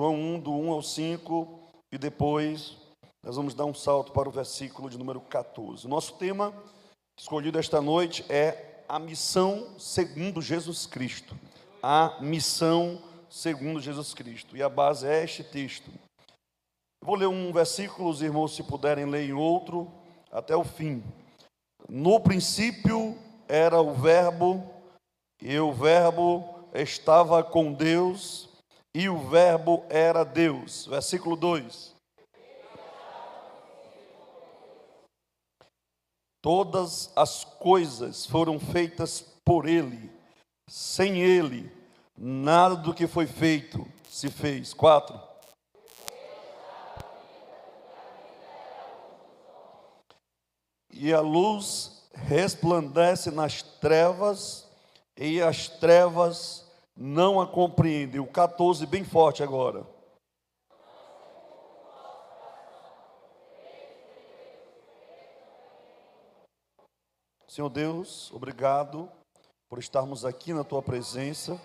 João 0.00 0.14
1, 0.14 0.40
do 0.40 0.52
1 0.54 0.70
ao 0.70 0.82
5, 0.82 1.60
e 1.92 1.98
depois 1.98 2.74
nós 3.22 3.36
vamos 3.36 3.52
dar 3.52 3.66
um 3.66 3.74
salto 3.74 4.12
para 4.12 4.30
o 4.30 4.32
versículo 4.32 4.88
de 4.88 4.96
número 4.96 5.20
14. 5.20 5.84
O 5.84 5.90
nosso 5.90 6.14
tema 6.14 6.54
escolhido 7.18 7.58
esta 7.58 7.82
noite 7.82 8.24
é 8.30 8.82
a 8.88 8.98
missão 8.98 9.78
segundo 9.78 10.40
Jesus 10.40 10.86
Cristo. 10.86 11.36
A 11.82 12.16
missão 12.18 13.02
segundo 13.28 13.78
Jesus 13.78 14.14
Cristo. 14.14 14.56
E 14.56 14.62
a 14.62 14.70
base 14.70 15.06
é 15.06 15.22
este 15.22 15.44
texto. 15.44 15.90
vou 17.04 17.14
ler 17.14 17.26
um 17.26 17.52
versículo, 17.52 18.08
os 18.08 18.22
irmãos, 18.22 18.56
se 18.56 18.62
puderem, 18.62 19.04
ler 19.04 19.34
outro, 19.34 19.86
até 20.32 20.56
o 20.56 20.64
fim. 20.64 21.04
No 21.90 22.18
princípio 22.20 23.18
era 23.46 23.78
o 23.82 23.92
Verbo, 23.92 24.64
e 25.42 25.58
o 25.58 25.74
Verbo 25.74 26.42
estava 26.72 27.44
com 27.44 27.70
Deus, 27.70 28.49
e 28.94 29.08
o 29.08 29.18
Verbo 29.28 29.84
era 29.88 30.24
Deus. 30.24 30.86
Versículo 30.86 31.36
2. 31.36 31.94
Todas 36.42 37.12
as 37.14 37.44
coisas 37.44 38.24
foram 38.24 38.58
feitas 38.58 39.20
por 39.44 39.68
Ele, 39.68 40.10
sem 40.68 41.20
Ele, 41.20 41.70
nada 42.16 42.76
do 42.76 42.94
que 42.94 43.06
foi 43.06 43.26
feito 43.26 43.86
se 44.08 44.30
fez. 44.30 44.72
Quatro. 44.72 45.20
E 50.90 51.12
a 51.12 51.20
luz 51.20 52.08
resplandece 52.14 53.30
nas 53.30 53.62
trevas, 53.62 54.66
e 55.16 55.42
as 55.42 55.68
trevas 55.68 56.69
não 57.00 57.40
a 57.40 57.46
compreende. 57.46 58.20
O 58.20 58.26
14, 58.26 58.84
bem 58.84 59.02
forte 59.02 59.42
agora. 59.42 59.86
Senhor 67.48 67.70
Deus, 67.70 68.30
obrigado 68.32 69.10
por 69.66 69.78
estarmos 69.78 70.26
aqui 70.26 70.52
na 70.52 70.62
tua 70.62 70.82
presença. 70.82 71.58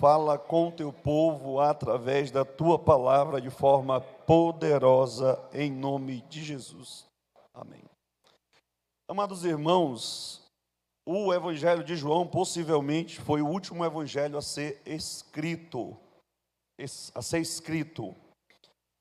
Fala 0.00 0.38
com 0.38 0.70
teu 0.70 0.92
povo 0.92 1.60
através 1.60 2.30
da 2.30 2.44
tua 2.44 2.78
palavra 2.78 3.40
de 3.40 3.50
forma 3.50 4.00
poderosa, 4.00 5.38
em 5.52 5.70
nome 5.70 6.22
de 6.22 6.42
Jesus. 6.42 7.06
Amém. 7.52 7.84
Amados 9.06 9.44
irmãos, 9.44 10.41
o 11.04 11.32
Evangelho 11.32 11.82
de 11.82 11.96
João 11.96 12.26
possivelmente 12.26 13.20
foi 13.20 13.42
o 13.42 13.48
último 13.48 13.84
evangelho 13.84 14.38
a 14.38 14.42
ser 14.42 14.80
escrito. 14.86 15.96
A 17.14 17.22
ser 17.22 17.40
escrito. 17.40 18.14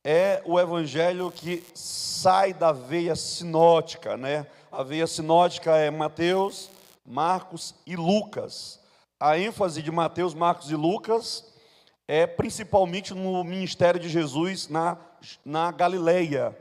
É 0.03 0.41
o 0.45 0.59
evangelho 0.59 1.31
que 1.31 1.63
sai 1.75 2.53
da 2.53 2.71
veia 2.71 3.15
sinótica, 3.15 4.17
né? 4.17 4.47
A 4.71 4.81
veia 4.81 5.05
sinótica 5.05 5.77
é 5.77 5.91
Mateus, 5.91 6.71
Marcos 7.05 7.75
e 7.85 7.95
Lucas. 7.95 8.79
A 9.19 9.37
ênfase 9.37 9.81
de 9.83 9.91
Mateus, 9.91 10.33
Marcos 10.33 10.71
e 10.71 10.75
Lucas 10.75 11.53
é 12.07 12.25
principalmente 12.25 13.13
no 13.13 13.43
ministério 13.43 13.99
de 13.99 14.09
Jesus 14.09 14.67
na, 14.67 14.97
na 15.45 15.71
Galileia. 15.71 16.57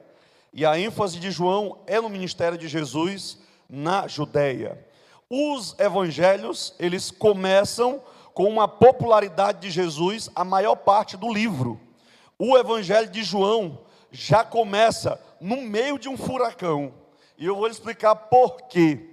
E 0.53 0.67
a 0.67 0.79
ênfase 0.79 1.19
de 1.19 1.31
João 1.31 1.79
é 1.87 1.99
no 1.99 2.11
ministério 2.11 2.59
de 2.59 2.69
Jesus 2.69 3.39
na 3.69 4.07
Judéia. 4.07 4.90
Os 5.33 5.77
evangelhos, 5.79 6.75
eles 6.77 7.09
começam 7.13 8.03
com 8.35 8.49
uma 8.49 8.67
popularidade 8.67 9.61
de 9.61 9.71
Jesus 9.71 10.29
a 10.35 10.43
maior 10.43 10.75
parte 10.75 11.17
do 11.17 11.33
livro. 11.33 11.81
O 12.37 12.59
evangelho 12.59 13.09
de 13.09 13.23
João 13.23 13.79
já 14.11 14.43
começa 14.43 15.21
no 15.41 15.59
meio 15.59 16.01
de 16.01 16.09
um 16.09 16.17
furacão. 16.17 16.93
E 17.39 17.47
eu 17.47 17.55
vou 17.55 17.69
explicar 17.69 18.17
por 18.17 18.63
quê. 18.63 19.09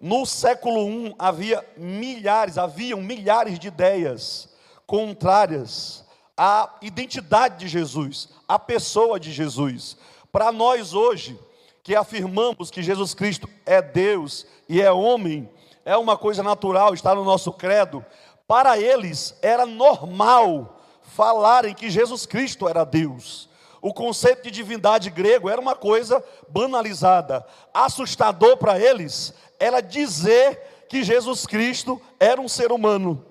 No 0.00 0.24
século 0.24 0.88
I 0.88 1.14
havia 1.18 1.62
milhares, 1.76 2.56
haviam 2.56 3.02
milhares 3.02 3.58
de 3.58 3.68
ideias 3.68 4.48
contrárias 4.86 6.06
à 6.34 6.74
identidade 6.80 7.58
de 7.58 7.68
Jesus, 7.68 8.30
à 8.48 8.58
pessoa 8.58 9.20
de 9.20 9.30
Jesus. 9.30 9.98
Para 10.32 10.50
nós 10.50 10.94
hoje, 10.94 11.38
que 11.82 11.94
afirmamos 11.96 12.70
que 12.70 12.82
Jesus 12.82 13.14
Cristo 13.14 13.48
é 13.64 13.80
Deus 13.80 14.46
e 14.68 14.80
é 14.80 14.90
homem, 14.92 15.48
é 15.84 15.96
uma 15.96 16.16
coisa 16.16 16.42
natural, 16.42 16.94
está 16.94 17.14
no 17.14 17.24
nosso 17.24 17.52
credo. 17.52 18.04
Para 18.46 18.78
eles 18.78 19.36
era 19.42 19.64
normal 19.64 20.80
falarem 21.02 21.74
que 21.74 21.90
Jesus 21.90 22.26
Cristo 22.26 22.68
era 22.68 22.84
Deus. 22.84 23.48
O 23.82 23.94
conceito 23.94 24.42
de 24.42 24.50
divindade 24.50 25.08
grego 25.08 25.48
era 25.48 25.60
uma 25.60 25.74
coisa 25.74 26.22
banalizada. 26.48 27.46
Assustador 27.72 28.58
para 28.58 28.78
eles 28.78 29.32
era 29.58 29.80
dizer 29.80 30.86
que 30.88 31.02
Jesus 31.02 31.46
Cristo 31.46 32.00
era 32.18 32.40
um 32.40 32.48
ser 32.48 32.72
humano. 32.72 33.24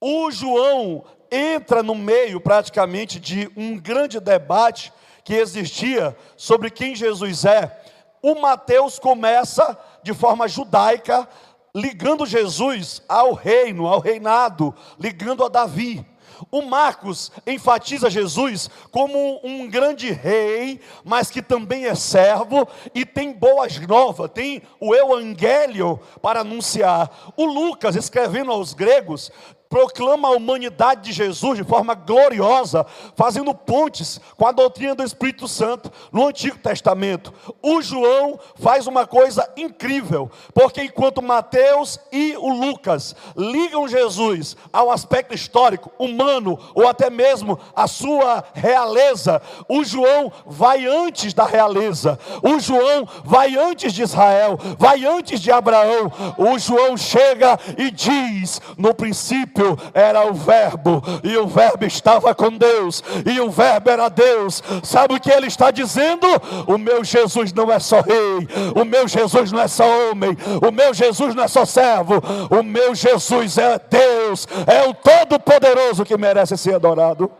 O 0.00 0.30
João 0.30 1.04
entra 1.30 1.82
no 1.82 1.94
meio 1.94 2.40
praticamente 2.40 3.18
de 3.18 3.50
um 3.56 3.78
grande 3.78 4.20
debate 4.20 4.92
que 5.26 5.34
existia 5.34 6.16
sobre 6.36 6.70
quem 6.70 6.94
Jesus 6.94 7.44
é, 7.44 7.82
o 8.22 8.40
Mateus 8.40 8.96
começa 8.96 9.76
de 10.00 10.14
forma 10.14 10.46
judaica, 10.46 11.28
ligando 11.74 12.24
Jesus 12.24 13.02
ao 13.08 13.32
reino, 13.32 13.88
ao 13.88 13.98
reinado, 13.98 14.72
ligando 15.00 15.44
a 15.44 15.48
Davi. 15.48 16.06
O 16.48 16.62
Marcos 16.62 17.32
enfatiza 17.44 18.08
Jesus 18.08 18.70
como 18.92 19.40
um 19.42 19.68
grande 19.68 20.12
rei, 20.12 20.80
mas 21.04 21.28
que 21.28 21.42
também 21.42 21.86
é 21.86 21.94
servo 21.96 22.68
e 22.94 23.04
tem 23.04 23.32
boas 23.32 23.78
novas, 23.80 24.30
tem 24.30 24.62
o 24.78 24.94
evangelho 24.94 25.98
para 26.22 26.40
anunciar. 26.40 27.32
O 27.36 27.44
Lucas, 27.44 27.96
escrevendo 27.96 28.52
aos 28.52 28.74
gregos, 28.74 29.32
proclama 29.68 30.28
a 30.28 30.32
humanidade 30.32 31.02
de 31.02 31.12
Jesus 31.12 31.58
de 31.58 31.64
forma 31.64 31.94
gloriosa, 31.94 32.86
fazendo 33.14 33.54
pontes 33.54 34.20
com 34.36 34.46
a 34.46 34.52
doutrina 34.52 34.94
do 34.94 35.02
Espírito 35.02 35.48
Santo 35.48 35.90
no 36.12 36.26
Antigo 36.26 36.58
Testamento. 36.58 37.32
O 37.62 37.82
João 37.82 38.38
faz 38.56 38.86
uma 38.86 39.06
coisa 39.06 39.48
incrível, 39.56 40.30
porque 40.54 40.82
enquanto 40.82 41.22
Mateus 41.22 41.98
e 42.12 42.36
o 42.36 42.48
Lucas 42.48 43.14
ligam 43.36 43.88
Jesus 43.88 44.56
ao 44.72 44.90
aspecto 44.90 45.34
histórico, 45.34 45.90
humano, 45.98 46.58
ou 46.74 46.88
até 46.88 47.10
mesmo 47.10 47.58
a 47.74 47.86
sua 47.86 48.44
realeza, 48.54 49.40
o 49.68 49.84
João 49.84 50.32
vai 50.46 50.86
antes 50.86 51.34
da 51.34 51.44
realeza, 51.44 52.18
o 52.42 52.58
João 52.58 53.06
vai 53.24 53.56
antes 53.56 53.92
de 53.92 54.02
Israel, 54.02 54.58
vai 54.78 55.04
antes 55.04 55.40
de 55.40 55.50
Abraão. 55.50 56.12
O 56.36 56.58
João 56.58 56.96
chega 56.96 57.58
e 57.76 57.90
diz: 57.90 58.60
no 58.76 58.94
princípio, 58.94 59.55
princípio 59.56 59.78
era 59.94 60.26
o 60.26 60.34
Verbo, 60.34 61.02
e 61.24 61.36
o 61.36 61.46
Verbo 61.46 61.84
estava 61.84 62.34
com 62.34 62.50
Deus, 62.50 63.02
e 63.24 63.40
o 63.40 63.50
Verbo 63.50 63.90
era 63.90 64.08
Deus. 64.08 64.62
Sabe 64.82 65.14
o 65.14 65.20
que 65.20 65.30
ele 65.30 65.46
está 65.46 65.70
dizendo? 65.70 66.26
O 66.66 66.76
meu 66.76 67.02
Jesus 67.02 67.52
não 67.52 67.72
é 67.72 67.78
só 67.78 68.00
rei, 68.00 68.46
o 68.74 68.84
meu 68.84 69.08
Jesus 69.08 69.50
não 69.50 69.60
é 69.60 69.68
só 69.68 69.84
homem, 70.10 70.36
o 70.66 70.70
meu 70.70 70.92
Jesus 70.92 71.34
não 71.34 71.44
é 71.44 71.48
só 71.48 71.64
servo, 71.64 72.22
o 72.50 72.62
meu 72.62 72.94
Jesus 72.94 73.58
é 73.58 73.78
Deus, 73.78 74.46
é 74.66 74.88
o 74.88 74.94
Todo-Poderoso 74.94 76.04
que 76.04 76.16
merece 76.16 76.56
ser 76.56 76.74
adorado. 76.74 77.30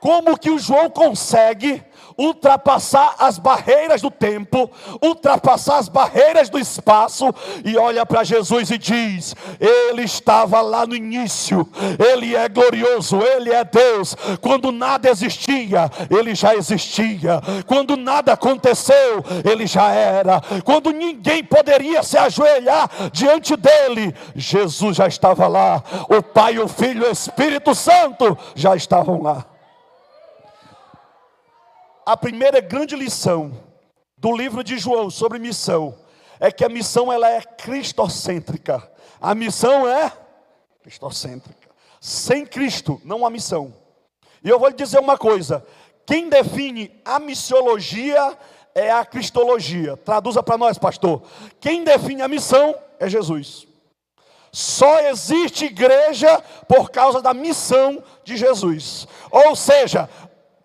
Como 0.00 0.38
que 0.38 0.50
o 0.50 0.58
João 0.58 0.88
consegue 0.88 1.82
ultrapassar 2.20 3.14
as 3.18 3.38
barreiras 3.38 4.02
do 4.02 4.10
tempo, 4.10 4.70
ultrapassar 5.02 5.78
as 5.78 5.88
barreiras 5.88 6.50
do 6.50 6.58
espaço 6.58 7.34
e 7.64 7.78
olha 7.78 8.04
para 8.04 8.22
Jesus 8.22 8.70
e 8.70 8.76
diz: 8.76 9.34
Ele 9.58 10.02
estava 10.02 10.60
lá 10.60 10.86
no 10.86 10.94
início, 10.94 11.66
Ele 11.98 12.36
é 12.36 12.46
glorioso, 12.48 13.20
Ele 13.22 13.50
é 13.50 13.64
Deus. 13.64 14.14
Quando 14.42 14.70
nada 14.70 15.08
existia, 15.08 15.90
Ele 16.10 16.34
já 16.34 16.54
existia. 16.54 17.40
Quando 17.66 17.96
nada 17.96 18.34
aconteceu, 18.34 19.24
Ele 19.50 19.66
já 19.66 19.90
era. 19.90 20.42
Quando 20.62 20.90
ninguém 20.90 21.42
poderia 21.42 22.02
se 22.02 22.18
ajoelhar 22.18 22.90
diante 23.12 23.56
dele, 23.56 24.14
Jesus 24.34 24.96
já 24.96 25.06
estava 25.06 25.48
lá. 25.48 25.82
O 26.08 26.22
Pai, 26.22 26.58
o 26.58 26.68
Filho 26.68 27.06
e 27.06 27.08
o 27.08 27.12
Espírito 27.12 27.74
Santo 27.74 28.36
já 28.54 28.76
estavam 28.76 29.22
lá 29.22 29.46
a 32.10 32.16
primeira 32.16 32.60
grande 32.60 32.96
lição 32.96 33.52
do 34.18 34.36
livro 34.36 34.64
de 34.64 34.76
João 34.76 35.08
sobre 35.10 35.38
missão 35.38 35.96
é 36.40 36.50
que 36.50 36.64
a 36.64 36.68
missão 36.68 37.12
ela 37.12 37.30
é 37.30 37.40
cristocêntrica. 37.40 38.90
A 39.20 39.32
missão 39.32 39.88
é 39.88 40.12
cristocêntrica. 40.82 41.70
Sem 42.00 42.44
Cristo 42.44 43.00
não 43.04 43.24
há 43.24 43.30
missão. 43.30 43.72
E 44.42 44.48
eu 44.48 44.58
vou 44.58 44.66
lhe 44.66 44.74
dizer 44.74 44.98
uma 44.98 45.16
coisa: 45.16 45.64
quem 46.04 46.28
define 46.28 47.00
a 47.04 47.20
missiologia 47.20 48.36
é 48.74 48.90
a 48.90 49.04
cristologia. 49.04 49.96
Traduza 49.96 50.42
para 50.42 50.58
nós, 50.58 50.78
pastor. 50.78 51.22
Quem 51.60 51.84
define 51.84 52.22
a 52.22 52.28
missão 52.28 52.74
é 52.98 53.08
Jesus. 53.08 53.68
Só 54.50 54.98
existe 55.02 55.66
igreja 55.66 56.42
por 56.66 56.90
causa 56.90 57.22
da 57.22 57.32
missão 57.32 58.02
de 58.24 58.36
Jesus. 58.36 59.06
Ou 59.30 59.54
seja, 59.54 60.08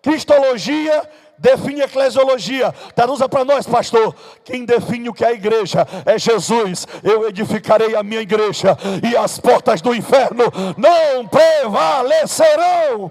Cristologia 0.06 1.02
define 1.38 1.82
eclesiologia. 1.82 2.72
Traduza 2.94 3.28
para 3.28 3.44
nós, 3.44 3.66
pastor. 3.66 4.14
Quem 4.44 4.64
define 4.64 5.08
o 5.08 5.14
que 5.14 5.24
é 5.24 5.28
a 5.28 5.32
igreja 5.32 5.86
é 6.04 6.18
Jesus. 6.18 6.86
Eu 7.02 7.28
edificarei 7.28 7.94
a 7.94 8.02
minha 8.02 8.20
igreja 8.20 8.76
e 9.02 9.16
as 9.16 9.38
portas 9.38 9.80
do 9.80 9.94
inferno 9.94 10.44
não 10.76 11.26
prevalecerão. 11.26 13.10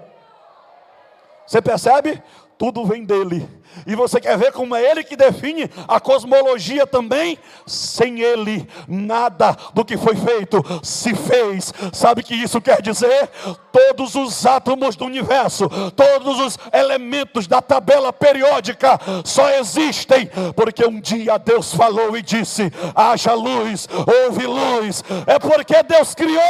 Você 1.46 1.62
percebe? 1.62 2.22
Tudo 2.58 2.86
vem 2.86 3.04
dele. 3.04 3.46
E 3.86 3.94
você 3.94 4.18
quer 4.18 4.38
ver 4.38 4.52
como 4.52 4.74
é 4.74 4.90
ele 4.90 5.04
que 5.04 5.16
define 5.16 5.70
a 5.86 6.00
cosmologia 6.00 6.86
também? 6.86 7.38
Sem 7.66 8.20
ele, 8.20 8.66
nada 8.88 9.54
do 9.74 9.84
que 9.84 9.98
foi 9.98 10.16
feito 10.16 10.64
se 10.82 11.14
fez. 11.14 11.74
Sabe 11.92 12.22
o 12.22 12.24
que 12.24 12.34
isso 12.34 12.60
quer 12.60 12.80
dizer? 12.80 13.28
Todos 13.70 14.14
os 14.14 14.46
átomos 14.46 14.96
do 14.96 15.04
universo, 15.04 15.68
todos 15.94 16.40
os 16.40 16.58
elementos 16.72 17.46
da 17.46 17.60
tabela 17.60 18.12
periódica 18.12 18.98
só 19.24 19.50
existem 19.50 20.30
porque 20.54 20.86
um 20.86 20.98
dia 20.98 21.36
Deus 21.36 21.74
falou 21.74 22.16
e 22.16 22.22
disse: 22.22 22.72
haja 22.94 23.34
luz, 23.34 23.86
houve 24.24 24.46
luz. 24.46 25.04
É 25.26 25.38
porque 25.38 25.82
Deus 25.82 26.14
criou 26.14 26.40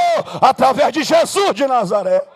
através 0.41 0.93
de 0.93 1.03
Jesus 1.03 1.55
de 1.55 1.67
Nazaré. 1.67 2.36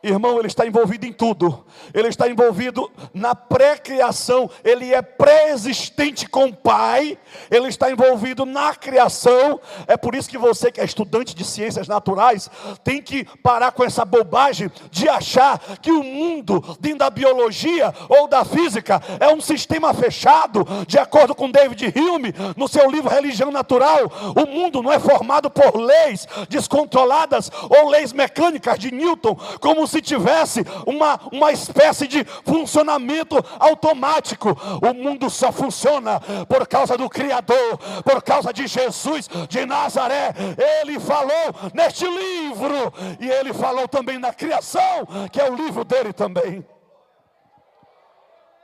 Irmão, 0.00 0.38
ele 0.38 0.46
está 0.46 0.64
envolvido 0.64 1.06
em 1.06 1.12
tudo. 1.12 1.64
Ele 1.92 2.06
está 2.06 2.28
envolvido 2.28 2.88
na 3.12 3.34
pré-criação. 3.34 4.48
Ele 4.62 4.94
é 4.94 5.02
pré-existente 5.02 6.28
com 6.28 6.46
o 6.46 6.54
Pai. 6.54 7.18
Ele 7.50 7.66
está 7.66 7.90
envolvido 7.90 8.46
na 8.46 8.76
criação. 8.76 9.60
É 9.88 9.96
por 9.96 10.14
isso 10.14 10.28
que 10.28 10.38
você 10.38 10.70
que 10.70 10.80
é 10.80 10.84
estudante 10.84 11.34
de 11.34 11.44
ciências 11.44 11.88
naturais 11.88 12.48
tem 12.84 13.02
que 13.02 13.24
parar 13.42 13.72
com 13.72 13.84
essa 13.84 14.04
bobagem 14.04 14.70
de 14.90 15.08
achar 15.08 15.58
que 15.82 15.90
o 15.90 16.04
mundo 16.04 16.76
dentro 16.78 16.98
da 16.98 17.10
biologia 17.10 17.92
ou 18.08 18.28
da 18.28 18.44
física 18.44 19.02
é 19.18 19.28
um 19.28 19.40
sistema 19.40 19.92
fechado, 19.92 20.64
de 20.86 20.98
acordo 20.98 21.34
com 21.34 21.50
David 21.50 21.92
Hume, 21.96 22.32
no 22.56 22.68
seu 22.68 22.88
livro 22.88 23.10
Religião 23.10 23.50
Natural. 23.50 24.10
O 24.36 24.46
mundo 24.46 24.80
não 24.80 24.92
é 24.92 25.00
formado 25.00 25.50
por 25.50 25.76
leis 25.76 26.28
descontroladas 26.48 27.50
ou 27.68 27.88
leis 27.88 28.12
mecânicas 28.12 28.78
de 28.78 28.92
Newton, 28.92 29.34
como 29.60 29.87
se 29.88 30.00
tivesse 30.00 30.64
uma, 30.86 31.18
uma 31.32 31.52
espécie 31.52 32.06
de 32.06 32.24
funcionamento 32.44 33.36
automático. 33.58 34.50
O 34.82 34.94
mundo 34.94 35.30
só 35.30 35.50
funciona 35.50 36.20
por 36.46 36.66
causa 36.66 36.96
do 36.96 37.08
Criador, 37.08 37.78
por 38.04 38.22
causa 38.22 38.52
de 38.52 38.66
Jesus 38.66 39.28
de 39.48 39.66
Nazaré. 39.66 40.34
Ele 40.80 41.00
falou 41.00 41.54
neste 41.72 42.04
livro, 42.04 42.92
e 43.18 43.28
ele 43.28 43.52
falou 43.52 43.88
também 43.88 44.18
na 44.18 44.32
criação, 44.32 45.06
que 45.32 45.40
é 45.40 45.50
o 45.50 45.54
livro 45.54 45.84
dele 45.84 46.12
também. 46.12 46.66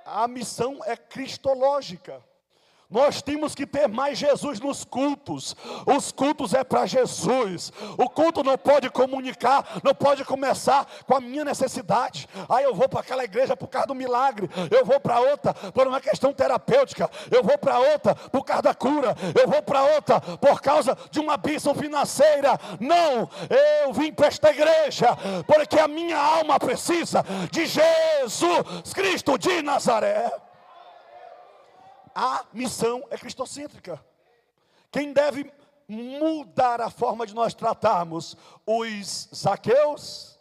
A 0.05 0.29
missão 0.29 0.81
é 0.85 0.97
cristológica. 0.97 2.23
Nós 2.95 3.21
temos 3.21 3.57
que 3.57 3.67
ter 3.67 3.89
mais 3.89 4.17
Jesus 4.17 4.61
nos 4.61 4.85
cultos. 4.85 5.57
Os 5.85 6.13
cultos 6.13 6.55
é 6.55 6.63
para 6.63 6.87
Jesus. 6.87 7.73
O 7.99 8.09
culto 8.09 8.45
não 8.45 8.57
pode 8.57 8.89
comunicar, 8.89 9.81
não 9.83 9.93
pode 9.93 10.25
começar 10.25 10.87
com 11.05 11.17
a 11.17 11.21
minha 11.21 11.45
necessidade. 11.45 12.29
Aí 12.49 12.63
ah, 12.63 12.69
eu 12.69 12.73
vou 12.73 12.89
para 12.89 13.01
aquela 13.01 13.25
igreja 13.25 13.57
por 13.57 13.67
causa 13.67 13.89
do 13.89 13.97
milagre. 13.97 14.49
Eu 14.71 14.85
vou 14.85 15.01
para 15.01 15.19
outra 15.19 15.53
por 15.53 15.89
uma 15.89 16.01
questão 16.01 16.33
terapêutica. 16.33 17.11
Eu 17.33 17.43
vou 17.43 17.59
para 17.59 17.81
outra 17.81 18.15
por 18.15 18.45
causa 18.45 18.63
da 18.63 18.75
cura. 18.75 19.17
Eu 19.43 19.49
vou 19.49 19.61
para 19.61 19.83
outra 19.83 20.21
por 20.21 20.61
causa 20.61 20.97
de 21.11 21.19
uma 21.19 21.37
bênção 21.37 21.75
financeira. 21.75 22.57
Não, 22.79 23.29
eu 23.83 23.93
vim 23.93 24.13
para 24.13 24.29
esta 24.29 24.51
igreja 24.51 25.09
porque 25.49 25.81
a 25.81 25.89
minha 25.89 26.17
alma 26.17 26.61
precisa 26.61 27.25
de 27.51 27.67
Jesus 27.67 28.93
Cristo 28.95 29.37
de 29.37 29.63
Nazaré 29.63 30.31
a 32.15 32.45
missão 32.53 33.05
é 33.11 33.19
cristocêntrica. 33.19 34.05
Quem 34.91 35.13
deve 35.13 35.53
mudar 35.89 36.81
a 36.81 36.89
forma 36.89 37.27
de 37.27 37.35
nós 37.35 37.55
tratarmos? 37.55 38.37
Os 38.65 39.29
Zaqueus, 39.35 40.39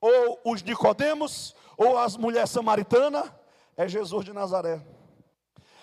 ou 0.00 0.40
os 0.44 0.62
Nicodemos, 0.62 1.54
ou 1.76 1.96
as 1.96 2.16
mulheres 2.16 2.50
samaritanas, 2.50 3.30
é 3.76 3.86
Jesus 3.86 4.24
de 4.24 4.32
Nazaré. 4.32 4.80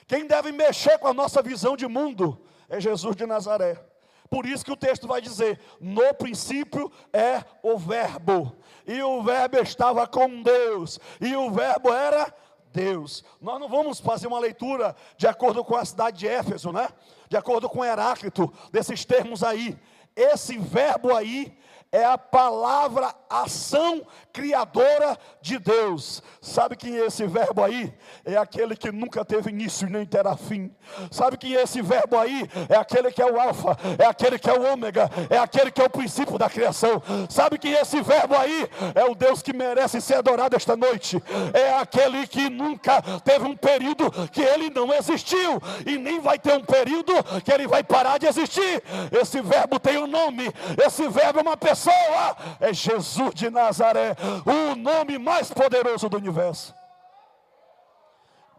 Quem 0.08 0.26
deve 0.26 0.52
mexer 0.52 0.98
com 0.98 1.08
a 1.08 1.14
nossa 1.14 1.42
visão 1.42 1.78
de 1.78 1.88
mundo? 1.88 2.42
É 2.68 2.80
Jesus 2.80 3.16
de 3.16 3.26
Nazaré. 3.26 3.84
Por 4.30 4.46
isso 4.46 4.64
que 4.64 4.72
o 4.72 4.78
texto 4.78 5.08
vai 5.08 5.22
dizer: 5.22 5.60
no 5.80 6.14
princípio 6.14 6.92
é 7.12 7.44
o 7.64 7.78
Verbo, 7.78 8.56
e 8.86 9.02
o 9.02 9.24
Verbo 9.24 9.58
estava 9.58 10.08
com 10.08 10.42
Deus, 10.42 11.00
e 11.20 11.36
o 11.36 11.50
Verbo 11.50 11.92
era 11.92 12.34
Deus. 12.74 13.24
Nós 13.42 13.60
não 13.60 13.68
vamos 13.68 14.00
fazer 14.00 14.28
uma 14.28 14.40
leitura 14.40 14.96
de 15.18 15.28
acordo 15.28 15.64
com 15.64 15.76
a 15.76 15.86
cidade 15.86 16.20
de 16.20 16.28
Éfeso, 16.28 16.72
né? 16.72 16.90
De 17.28 17.38
acordo 17.38 17.70
com 17.70 17.84
Heráclito, 17.84 18.52
desses 18.72 19.06
termos 19.06 19.44
aí. 19.44 19.78
Esse 20.16 20.58
verbo 20.58 21.16
aí 21.16 21.58
é 21.92 22.06
a 22.06 22.18
palavra 22.18 23.14
ação 23.28 24.06
criadora 24.32 25.18
de 25.42 25.58
Deus. 25.58 26.22
Sabe 26.40 26.76
quem 26.76 26.98
é 26.98 27.08
esse 27.08 27.26
verbo 27.26 27.64
aí? 27.64 27.92
É 28.24 28.38
aquele 28.38 28.76
que 28.76 28.92
nunca 28.92 29.26
teve 29.26 29.50
início 29.50 29.88
e 29.88 29.92
nem 29.92 30.06
terá 30.06 30.38
fim. 30.38 30.72
Sabe 31.12 31.38
quem 31.38 31.56
é 31.56 31.64
esse 31.64 31.82
verbo 31.82 32.18
aí? 32.18 32.48
É 32.70 32.76
aquele 32.76 33.12
que 33.12 33.22
é 33.22 33.26
o 33.26 33.40
alfa, 33.40 33.76
é 33.98 34.06
aquele 34.06 34.38
que 34.38 34.50
é 34.50 34.54
o 34.54 34.72
ômega, 34.72 35.10
é 35.30 35.38
aquele 35.38 35.72
que 35.72 35.82
é 35.82 35.86
o 35.86 35.90
princípio 35.90 36.38
da 36.38 36.50
criação. 36.50 37.02
Sabe 37.28 37.58
quem 37.58 37.74
é 37.74 37.82
esse 37.82 38.02
verbo 38.02 38.36
aí? 38.36 38.70
É 38.94 39.04
o 39.06 39.16
Deus 39.16 39.42
que 39.42 39.52
merece 39.52 40.00
ser 40.00 40.16
adorado 40.16 40.56
esta 40.56 40.76
noite. 40.76 41.22
É 41.54 41.74
aquele 41.74 42.28
que 42.28 42.50
nunca 42.50 43.02
teve 43.24 43.46
um 43.46 43.56
período 43.56 44.12
que 44.32 44.42
ele 44.42 44.70
não 44.70 44.94
existiu 44.94 45.60
e 45.86 45.98
nem 45.98 46.20
vai 46.20 46.38
ter 46.38 46.54
um 46.54 46.64
período 46.64 47.14
que 47.44 47.52
ele 47.52 47.68
vai 47.68 47.84
parar 47.84 48.20
de 48.20 48.28
existir. 48.28 48.84
Esse 49.12 49.42
verbo 49.42 49.80
tem 49.80 49.98
um 49.98 50.08
nome, 50.08 50.52
esse 50.86 51.08
verbo 51.08 51.40
é 51.40 51.42
uma 51.42 51.58
pessoa 51.58 51.79
pessoa 51.80 52.36
é 52.60 52.74
Jesus 52.74 53.34
de 53.34 53.50
Nazaré, 53.50 54.16
o 54.46 54.76
nome 54.76 55.18
mais 55.18 55.52
poderoso 55.52 56.10
do 56.10 56.18
universo. 56.18 56.76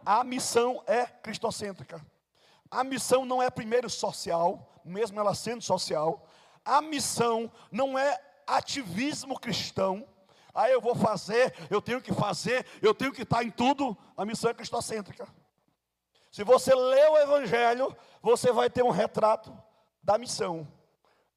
A 0.03 0.23
missão 0.23 0.81
é 0.87 1.05
cristocêntrica. 1.05 2.03
A 2.69 2.83
missão 2.83 3.23
não 3.23 3.41
é 3.41 3.49
primeiro 3.51 3.89
social, 3.89 4.81
mesmo 4.83 5.19
ela 5.19 5.35
sendo 5.35 5.61
social. 5.61 6.25
A 6.65 6.81
missão 6.81 7.51
não 7.71 7.97
é 7.97 8.19
ativismo 8.47 9.39
cristão. 9.39 10.07
Aí 10.53 10.71
eu 10.71 10.81
vou 10.81 10.95
fazer, 10.95 11.53
eu 11.69 11.81
tenho 11.81 12.01
que 12.01 12.13
fazer, 12.13 12.65
eu 12.81 12.93
tenho 12.93 13.11
que 13.11 13.21
estar 13.21 13.43
em 13.43 13.51
tudo. 13.51 13.95
A 14.17 14.25
missão 14.25 14.49
é 14.49 14.53
cristocêntrica. 14.53 15.27
Se 16.31 16.43
você 16.43 16.73
lê 16.73 17.07
o 17.07 17.17
Evangelho, 17.17 17.95
você 18.21 18.51
vai 18.51 18.69
ter 18.69 18.83
um 18.83 18.89
retrato 18.89 19.55
da 20.01 20.17
missão 20.17 20.67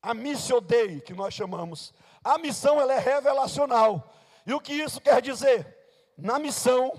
a 0.05 0.13
missio 0.13 0.61
dei, 0.61 1.01
que 1.01 1.15
nós 1.15 1.33
chamamos. 1.33 1.95
A 2.23 2.37
missão 2.37 2.79
ela 2.79 2.93
é 2.93 2.99
revelacional. 2.99 4.13
E 4.47 4.53
o 4.53 4.61
que 4.61 4.75
isso 4.75 5.01
quer 5.01 5.23
dizer? 5.23 5.67
Na 6.17 6.39
missão, 6.39 6.93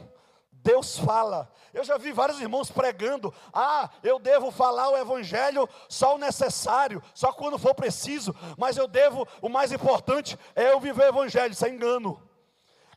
Deus 0.51 0.97
fala. 0.97 1.51
Eu 1.71 1.83
já 1.83 2.00
vi 2.00 2.12
vários 2.12 2.41
irmãos 2.41 2.71
pregando: 2.71 3.31
ah, 3.53 3.91
eu 4.01 4.17
devo 4.17 4.50
falar 4.50 4.89
o 4.89 4.97
evangelho 4.97 5.69
só 5.88 6.15
o 6.15 6.17
necessário, 6.17 7.01
só 7.13 7.31
quando 7.31 7.59
for 7.59 7.75
preciso, 7.75 8.35
mas 8.57 8.75
eu 8.75 8.88
devo, 8.88 9.27
o 9.39 9.50
mais 9.50 9.71
importante 9.71 10.38
é 10.55 10.71
eu 10.71 10.79
viver 10.79 11.03
o 11.03 11.09
evangelho, 11.09 11.51
isso 11.51 11.65
é 11.65 11.69
engano. 11.69 12.19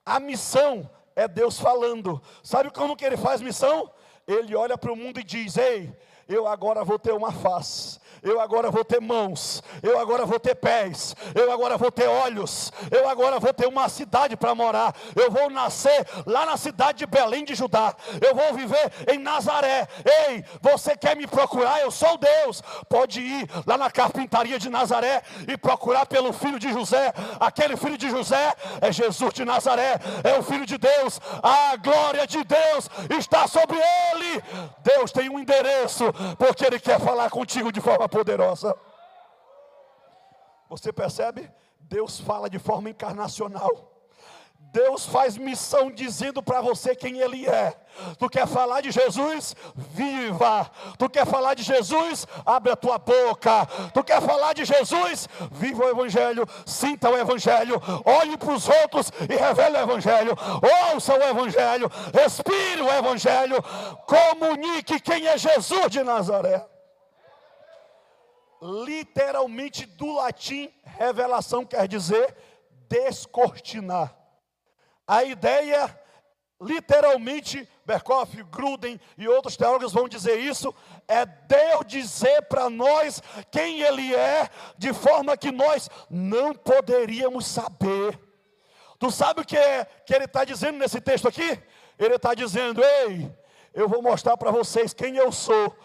A 0.06 0.18
missão 0.18 0.90
é 1.14 1.28
Deus 1.28 1.60
falando. 1.60 2.22
Sabe 2.42 2.70
como 2.70 2.96
que 2.96 3.04
ele 3.04 3.18
faz 3.18 3.42
missão? 3.42 3.92
Ele 4.26 4.56
olha 4.56 4.78
para 4.78 4.92
o 4.92 4.96
mundo 4.96 5.20
e 5.20 5.24
diz: 5.24 5.58
Ei, 5.58 5.94
eu 6.26 6.46
agora 6.46 6.84
vou 6.84 6.98
ter 6.98 7.12
uma 7.12 7.32
face, 7.32 8.00
eu 8.22 8.40
agora 8.40 8.70
vou 8.70 8.84
ter 8.84 9.00
mãos, 9.00 9.62
eu 9.82 9.98
agora 9.98 10.24
vou 10.26 10.38
ter 10.38 10.54
pés, 10.54 11.14
eu 11.34 11.50
agora 11.52 11.76
vou 11.76 11.90
ter 11.90 12.06
olhos, 12.06 12.72
eu 12.90 13.08
agora 13.08 13.38
vou 13.38 13.52
ter 13.52 13.66
uma 13.66 13.88
cidade 13.88 14.36
para 14.36 14.54
morar, 14.54 14.94
eu 15.14 15.30
vou 15.30 15.50
nascer 15.50 16.06
lá 16.26 16.46
na 16.46 16.56
cidade 16.56 16.98
de 16.98 17.06
Belém 17.06 17.44
de 17.44 17.54
Judá, 17.54 17.94
eu 18.20 18.34
vou 18.34 18.54
viver 18.54 18.92
em 19.12 19.18
Nazaré. 19.18 19.86
Ei, 20.04 20.44
você 20.60 20.96
quer 20.96 21.16
me 21.16 21.26
procurar? 21.26 21.80
Eu 21.80 21.90
sou 21.90 22.16
Deus. 22.16 22.62
Pode 22.88 23.20
ir 23.20 23.48
lá 23.66 23.76
na 23.76 23.90
carpintaria 23.90 24.58
de 24.58 24.68
Nazaré 24.68 25.22
e 25.46 25.56
procurar 25.56 26.06
pelo 26.06 26.32
filho 26.32 26.58
de 26.58 26.72
José. 26.72 27.12
Aquele 27.38 27.76
filho 27.76 27.98
de 27.98 28.10
José 28.10 28.54
é 28.80 28.90
Jesus 28.92 29.32
de 29.34 29.44
Nazaré, 29.44 29.98
é 30.24 30.38
o 30.38 30.42
filho 30.42 30.66
de 30.66 30.78
Deus. 30.78 31.20
A 31.42 31.76
glória 31.76 32.26
de 32.26 32.42
Deus 32.44 32.88
está 33.18 33.46
sobre 33.46 33.76
ele. 33.76 34.42
Deus 34.82 35.12
tem 35.12 35.28
um 35.28 35.38
endereço, 35.38 36.04
porque 36.38 36.64
ele 36.64 36.80
quer 36.80 37.00
falar 37.00 37.30
contigo 37.30 37.70
de 37.70 37.80
forma 37.80 38.07
poderosa. 38.08 38.74
Você 40.68 40.92
percebe? 40.92 41.50
Deus 41.80 42.20
fala 42.20 42.50
de 42.50 42.58
forma 42.58 42.90
encarnacional. 42.90 43.98
Deus 44.70 45.06
faz 45.06 45.38
missão 45.38 45.90
dizendo 45.90 46.42
para 46.42 46.60
você 46.60 46.94
quem 46.94 47.20
Ele 47.20 47.46
é. 47.46 47.74
Tu 48.18 48.28
quer 48.28 48.46
falar 48.46 48.82
de 48.82 48.90
Jesus? 48.90 49.56
Viva! 49.74 50.70
Tu 50.98 51.08
quer 51.08 51.26
falar 51.26 51.54
de 51.54 51.62
Jesus? 51.62 52.26
Abre 52.44 52.72
a 52.72 52.76
tua 52.76 52.98
boca. 52.98 53.66
Tu 53.94 54.04
quer 54.04 54.20
falar 54.20 54.52
de 54.52 54.64
Jesus? 54.66 55.26
Viva 55.52 55.84
o 55.84 55.88
Evangelho, 55.88 56.46
sinta 56.66 57.08
o 57.08 57.16
Evangelho, 57.16 57.80
olhe 58.04 58.36
para 58.36 58.52
os 58.52 58.68
outros 58.68 59.10
e 59.28 59.34
revele 59.34 59.78
o 59.78 59.80
Evangelho, 59.80 60.36
ouça 60.92 61.14
o 61.14 61.22
Evangelho, 61.22 61.90
respire 62.12 62.82
o 62.82 62.92
Evangelho, 62.92 63.62
comunique 64.06 65.00
quem 65.00 65.26
é 65.28 65.38
Jesus 65.38 65.88
de 65.88 66.02
Nazaré. 66.02 66.77
Literalmente 68.60 69.86
do 69.86 70.14
latim, 70.14 70.72
revelação 70.84 71.64
quer 71.64 71.86
dizer 71.86 72.36
descortinar. 72.88 74.16
A 75.06 75.24
ideia, 75.24 75.98
literalmente, 76.60 77.68
Berkoff, 77.84 78.42
Gruden 78.44 79.00
e 79.16 79.28
outros 79.28 79.56
teólogos 79.56 79.92
vão 79.92 80.08
dizer 80.08 80.38
isso, 80.38 80.74
é 81.06 81.24
Deus 81.24 81.86
dizer 81.86 82.42
para 82.42 82.68
nós 82.68 83.22
quem 83.50 83.80
Ele 83.80 84.14
é, 84.14 84.48
de 84.76 84.92
forma 84.92 85.36
que 85.36 85.50
nós 85.50 85.88
não 86.10 86.54
poderíamos 86.54 87.46
saber. 87.46 88.18
Tu 88.98 89.10
sabe 89.10 89.40
o 89.42 89.44
que, 89.44 89.56
é, 89.56 89.84
que 90.04 90.14
Ele 90.14 90.24
está 90.24 90.44
dizendo 90.44 90.78
nesse 90.78 91.00
texto 91.00 91.28
aqui? 91.28 91.62
Ele 91.98 92.16
está 92.16 92.34
dizendo: 92.34 92.82
Ei, 92.82 93.32
eu 93.72 93.88
vou 93.88 94.02
mostrar 94.02 94.36
para 94.36 94.50
vocês 94.50 94.92
quem 94.92 95.16
eu 95.16 95.30
sou. 95.30 95.76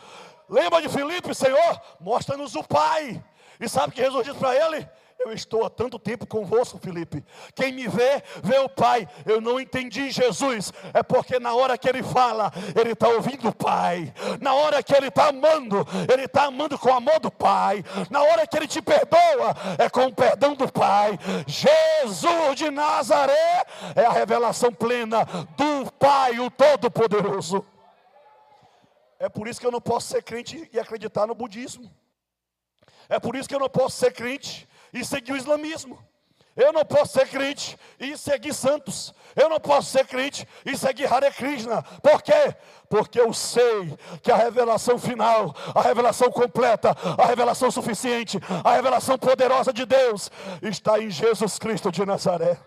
Lembra 0.49 0.81
de 0.81 0.89
Filipe, 0.89 1.33
Senhor? 1.33 1.81
Mostra-nos 1.99 2.55
o 2.55 2.63
Pai. 2.63 3.23
E 3.59 3.69
sabe 3.69 3.89
o 3.89 3.91
que 3.91 4.03
Jesus 4.03 4.25
disse 4.25 4.39
para 4.39 4.55
ele? 4.55 4.87
Eu 5.19 5.31
estou 5.31 5.65
há 5.65 5.69
tanto 5.69 5.97
tempo 5.97 6.27
convosco, 6.27 6.77
Felipe. 6.77 7.23
Quem 7.55 7.71
me 7.71 7.87
vê, 7.87 8.21
vê 8.43 8.57
o 8.57 8.67
Pai. 8.67 9.07
Eu 9.25 9.39
não 9.39 9.57
entendi 9.57 10.11
Jesus. 10.11 10.73
É 10.93 11.01
porque 11.01 11.39
na 11.39 11.53
hora 11.53 11.77
que 11.77 11.87
ele 11.87 12.03
fala, 12.03 12.51
ele 12.75 12.91
está 12.91 13.07
ouvindo 13.07 13.47
o 13.47 13.55
Pai. 13.55 14.13
Na 14.41 14.53
hora 14.53 14.83
que 14.83 14.93
ele 14.93 15.07
está 15.07 15.29
amando, 15.29 15.87
ele 16.11 16.25
está 16.25 16.45
amando 16.45 16.77
com 16.77 16.89
o 16.89 16.93
amor 16.93 17.21
do 17.21 17.31
Pai. 17.31 17.85
Na 18.09 18.21
hora 18.21 18.45
que 18.45 18.57
ele 18.57 18.67
te 18.67 18.81
perdoa, 18.81 19.55
é 19.77 19.89
com 19.89 20.07
o 20.07 20.13
perdão 20.13 20.55
do 20.55 20.69
Pai. 20.69 21.17
Jesus 21.47 22.55
de 22.55 22.69
Nazaré 22.69 23.65
é 23.95 24.05
a 24.05 24.11
revelação 24.11 24.73
plena 24.73 25.23
do 25.55 25.89
Pai, 25.93 26.37
o 26.39 26.51
Todo-Poderoso. 26.51 27.65
É 29.23 29.29
por 29.29 29.47
isso 29.47 29.57
que 29.57 29.65
eu 29.65 29.71
não 29.71 29.79
posso 29.79 30.09
ser 30.09 30.21
crente 30.21 30.69
e 30.73 30.77
acreditar 30.77 31.25
no 31.25 31.33
budismo. 31.33 31.89
É 33.07 33.17
por 33.21 33.37
isso 33.37 33.47
que 33.47 33.55
eu 33.55 33.59
não 33.59 33.69
posso 33.69 33.95
ser 33.95 34.11
crente 34.11 34.67
e 34.91 35.05
seguir 35.05 35.31
o 35.31 35.37
islamismo. 35.37 35.97
Eu 36.57 36.73
não 36.73 36.83
posso 36.83 37.13
ser 37.13 37.29
crente 37.29 37.79
e 37.97 38.17
seguir 38.17 38.53
santos. 38.53 39.13
Eu 39.33 39.47
não 39.47 39.61
posso 39.61 39.89
ser 39.89 40.05
crente 40.05 40.45
e 40.65 40.77
seguir 40.77 41.05
Hare 41.05 41.31
Krishna. 41.31 41.81
Por 42.01 42.21
quê? 42.21 42.53
Porque 42.89 43.17
eu 43.17 43.33
sei 43.33 43.97
que 44.21 44.29
a 44.29 44.35
revelação 44.35 44.99
final, 44.99 45.55
a 45.73 45.81
revelação 45.81 46.29
completa, 46.29 46.93
a 47.17 47.25
revelação 47.25 47.71
suficiente, 47.71 48.37
a 48.61 48.73
revelação 48.73 49.17
poderosa 49.17 49.71
de 49.71 49.85
Deus 49.85 50.29
está 50.61 50.99
em 50.99 51.09
Jesus 51.09 51.57
Cristo 51.57 51.93
de 51.93 52.05
Nazaré. 52.05 52.59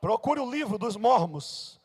Procure 0.00 0.38
o 0.38 0.48
livro 0.48 0.78
dos 0.78 0.96
Mormos, 0.96 1.80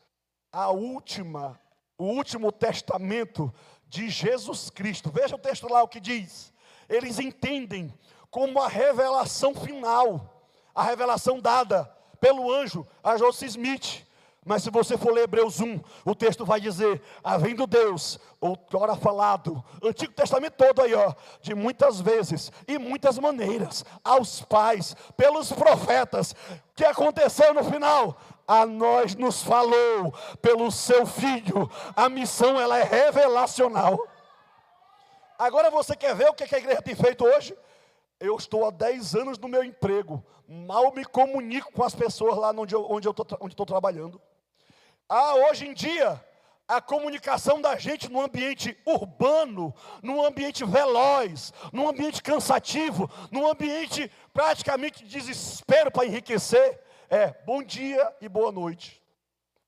a 0.51 0.69
última, 0.69 1.59
o 2.01 2.05
último 2.05 2.51
testamento 2.51 3.53
de 3.87 4.09
Jesus 4.09 4.71
Cristo. 4.71 5.11
Veja 5.11 5.35
o 5.35 5.39
texto 5.39 5.71
lá 5.71 5.83
o 5.83 5.87
que 5.87 5.99
diz. 5.99 6.51
Eles 6.89 7.19
entendem 7.19 7.93
como 8.31 8.59
a 8.59 8.67
revelação 8.67 9.53
final, 9.53 10.47
a 10.73 10.81
revelação 10.81 11.39
dada 11.39 11.83
pelo 12.19 12.51
anjo 12.51 12.87
a 13.03 13.17
José 13.17 13.45
Smith. 13.45 14.03
Mas 14.43 14.63
se 14.63 14.71
você 14.71 14.97
for 14.97 15.13
ler 15.13 15.25
Hebreus 15.25 15.59
1, 15.59 15.79
o 16.03 16.15
texto 16.15 16.43
vai 16.43 16.59
dizer: 16.59 16.99
havendo 17.23 17.67
Deus, 17.67 18.19
outrora 18.39 18.95
falado, 18.95 19.63
Antigo 19.83 20.11
Testamento 20.13 20.53
todo 20.53 20.81
aí, 20.81 20.95
ó, 20.95 21.13
de 21.39 21.53
muitas 21.53 22.01
vezes 22.01 22.51
e 22.67 22.79
muitas 22.79 23.19
maneiras, 23.19 23.85
aos 24.03 24.41
pais, 24.41 24.95
pelos 25.15 25.51
profetas, 25.51 26.31
o 26.31 26.73
que 26.73 26.83
aconteceu 26.83 27.53
no 27.53 27.63
final? 27.63 28.19
A 28.51 28.65
nós 28.65 29.15
nos 29.15 29.41
falou 29.41 30.13
pelo 30.41 30.69
seu 30.69 31.05
filho, 31.05 31.71
a 31.95 32.09
missão 32.09 32.59
ela 32.59 32.77
é 32.77 32.83
revelacional. 32.83 33.97
Agora 35.39 35.71
você 35.71 35.95
quer 35.95 36.13
ver 36.13 36.27
o 36.27 36.33
que 36.33 36.53
a 36.53 36.57
igreja 36.57 36.81
tem 36.81 36.93
feito 36.93 37.23
hoje? 37.23 37.57
Eu 38.19 38.35
estou 38.35 38.65
há 38.65 38.69
10 38.69 39.15
anos 39.15 39.37
no 39.37 39.47
meu 39.47 39.63
emprego, 39.63 40.21
mal 40.45 40.93
me 40.93 41.05
comunico 41.05 41.71
com 41.71 41.81
as 41.81 41.95
pessoas 41.95 42.35
lá 42.35 42.51
onde 42.51 42.75
eu 42.75 43.11
estou 43.11 43.25
onde 43.39 43.55
trabalhando. 43.55 44.21
Ah, 45.07 45.35
hoje 45.49 45.69
em 45.69 45.73
dia, 45.73 46.21
a 46.67 46.81
comunicação 46.81 47.61
da 47.61 47.77
gente 47.77 48.11
no 48.11 48.19
ambiente 48.19 48.77
urbano, 48.85 49.73
num 50.03 50.21
ambiente 50.21 50.65
veloz, 50.65 51.53
num 51.71 51.87
ambiente 51.87 52.21
cansativo, 52.21 53.09
num 53.31 53.49
ambiente 53.49 54.11
praticamente 54.33 55.05
de 55.05 55.09
desespero 55.09 55.89
para 55.89 56.05
enriquecer, 56.05 56.90
é 57.11 57.35
bom 57.45 57.61
dia 57.61 58.15
e 58.19 58.27
boa 58.27 58.51
noite 58.51 59.03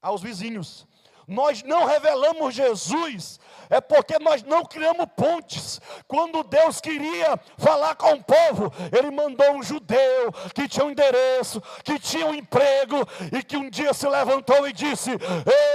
aos 0.02 0.22
vizinhos 0.22 0.88
nós 1.28 1.64
não 1.64 1.86
revelamos 1.86 2.54
Jesus, 2.54 3.40
é 3.70 3.80
porque 3.80 4.20
nós 4.20 4.44
não 4.44 4.66
criamos 4.66 5.06
pontes. 5.16 5.80
Quando 6.08 6.44
Deus 6.44 6.82
queria 6.82 7.38
falar 7.58 7.96
com 7.96 8.14
o 8.14 8.24
povo, 8.24 8.72
Ele 8.92 9.10
mandou 9.10 9.52
um 9.54 9.64
judeu 9.64 10.32
que 10.54 10.68
tinha 10.68 10.86
um 10.86 10.92
endereço, 10.92 11.62
que 11.84 11.98
tinha 11.98 12.26
um 12.26 12.34
emprego 12.34 12.98
e 13.32 13.44
que 13.44 13.58
um 13.58 13.70
dia 13.70 13.94
se 13.94 14.08
levantou 14.08 14.68
e 14.68 14.74
disse: 14.74 15.12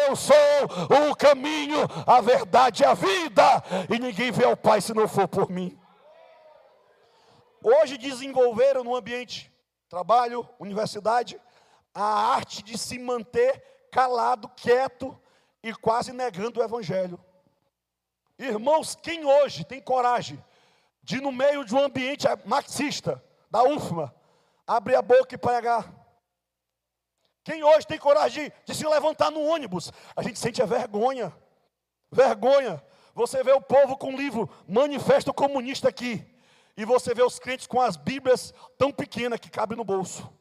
Eu 0.06 0.14
sou 0.14 0.36
o 1.10 1.16
caminho, 1.16 1.78
a 2.06 2.20
verdade 2.20 2.82
e 2.82 2.86
a 2.86 2.94
vida, 2.94 3.62
e 3.88 3.98
ninguém 3.98 4.30
vê 4.30 4.44
ao 4.44 4.56
Pai 4.56 4.80
se 4.80 4.92
não 4.92 5.08
for 5.08 5.26
por 5.26 5.50
mim. 5.50 5.78
Hoje 7.62 7.98
desenvolveram 7.98 8.84
no 8.84 8.94
ambiente 8.94 9.52
trabalho, 9.88 10.46
universidade, 10.60 11.40
a 12.00 12.34
arte 12.34 12.62
de 12.62 12.78
se 12.78 12.98
manter 12.98 13.60
calado, 13.90 14.48
quieto, 14.50 15.18
e 15.62 15.74
quase 15.74 16.12
negando 16.12 16.60
o 16.60 16.62
Evangelho. 16.62 17.18
Irmãos, 18.38 18.94
quem 18.94 19.24
hoje 19.24 19.64
tem 19.64 19.80
coragem 19.80 20.42
de, 21.02 21.20
no 21.20 21.32
meio 21.32 21.64
de 21.64 21.74
um 21.74 21.82
ambiente 21.82 22.26
marxista, 22.44 23.22
da 23.50 23.64
UFMA, 23.64 24.14
abrir 24.64 24.94
a 24.94 25.02
boca 25.02 25.34
e 25.34 25.38
pregar? 25.38 25.92
Quem 27.42 27.64
hoje 27.64 27.86
tem 27.86 27.98
coragem 27.98 28.44
de, 28.44 28.52
de 28.66 28.74
se 28.74 28.86
levantar 28.86 29.32
no 29.32 29.42
ônibus? 29.42 29.90
A 30.14 30.22
gente 30.22 30.38
sente 30.38 30.62
a 30.62 30.66
vergonha. 30.66 31.34
Vergonha. 32.12 32.80
Você 33.14 33.42
vê 33.42 33.52
o 33.52 33.60
povo 33.60 33.96
com 33.96 34.14
o 34.14 34.16
livro 34.16 34.48
Manifesto 34.68 35.34
Comunista 35.34 35.88
aqui. 35.88 36.24
E 36.76 36.84
você 36.84 37.12
vê 37.12 37.22
os 37.22 37.40
crentes 37.40 37.66
com 37.66 37.80
as 37.80 37.96
Bíblias 37.96 38.54
tão 38.76 38.92
pequenas 38.92 39.40
que 39.40 39.50
cabem 39.50 39.76
no 39.76 39.82
bolso. 39.82 40.37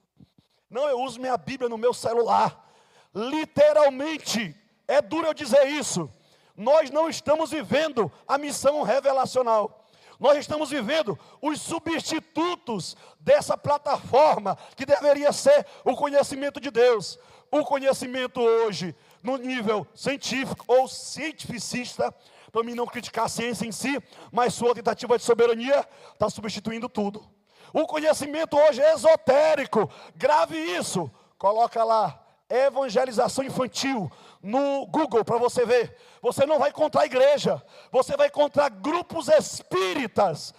Não, 0.69 0.87
eu 0.87 1.01
uso 1.01 1.19
minha 1.19 1.37
Bíblia 1.37 1.69
no 1.69 1.77
meu 1.77 1.93
celular. 1.93 2.69
Literalmente, 3.13 4.55
é 4.87 5.01
duro 5.01 5.27
eu 5.27 5.33
dizer 5.33 5.65
isso. 5.67 6.09
Nós 6.55 6.89
não 6.89 7.09
estamos 7.09 7.51
vivendo 7.51 8.11
a 8.27 8.37
missão 8.37 8.81
revelacional. 8.81 9.85
Nós 10.19 10.39
estamos 10.39 10.71
vivendo 10.71 11.17
os 11.41 11.61
substitutos 11.61 12.97
dessa 13.19 13.55
plataforma 13.55 14.57
que 14.75 14.85
deveria 14.85 15.31
ser 15.31 15.65
o 15.85 15.95
conhecimento 15.95 16.59
de 16.59 16.71
Deus. 16.71 17.19
O 17.51 17.63
conhecimento 17.63 18.41
hoje, 18.41 18.95
no 19.21 19.37
nível 19.37 19.87
científico 19.93 20.65
ou 20.67 20.87
cientificista, 20.87 22.13
para 22.51 22.63
mim 22.63 22.73
não 22.73 22.87
criticar 22.87 23.25
a 23.25 23.29
ciência 23.29 23.65
em 23.65 23.71
si, 23.71 24.01
mas 24.31 24.53
sua 24.53 24.73
tentativa 24.73 25.17
de 25.17 25.23
soberania 25.23 25.87
está 26.13 26.29
substituindo 26.29 26.89
tudo. 26.89 27.36
O 27.73 27.85
conhecimento 27.85 28.57
hoje 28.57 28.81
é 28.81 28.93
esotérico, 28.93 29.89
grave 30.15 30.57
isso, 30.57 31.11
coloca 31.37 31.83
lá, 31.83 32.23
evangelização 32.49 33.43
infantil 33.43 34.11
no 34.41 34.85
Google 34.87 35.23
para 35.23 35.37
você 35.37 35.65
ver. 35.65 35.95
Você 36.21 36.45
não 36.45 36.59
vai 36.59 36.69
encontrar 36.69 37.05
igreja, 37.05 37.61
você 37.91 38.15
vai 38.15 38.27
encontrar 38.27 38.69
grupos 38.69 39.27
espíritas 39.27 40.53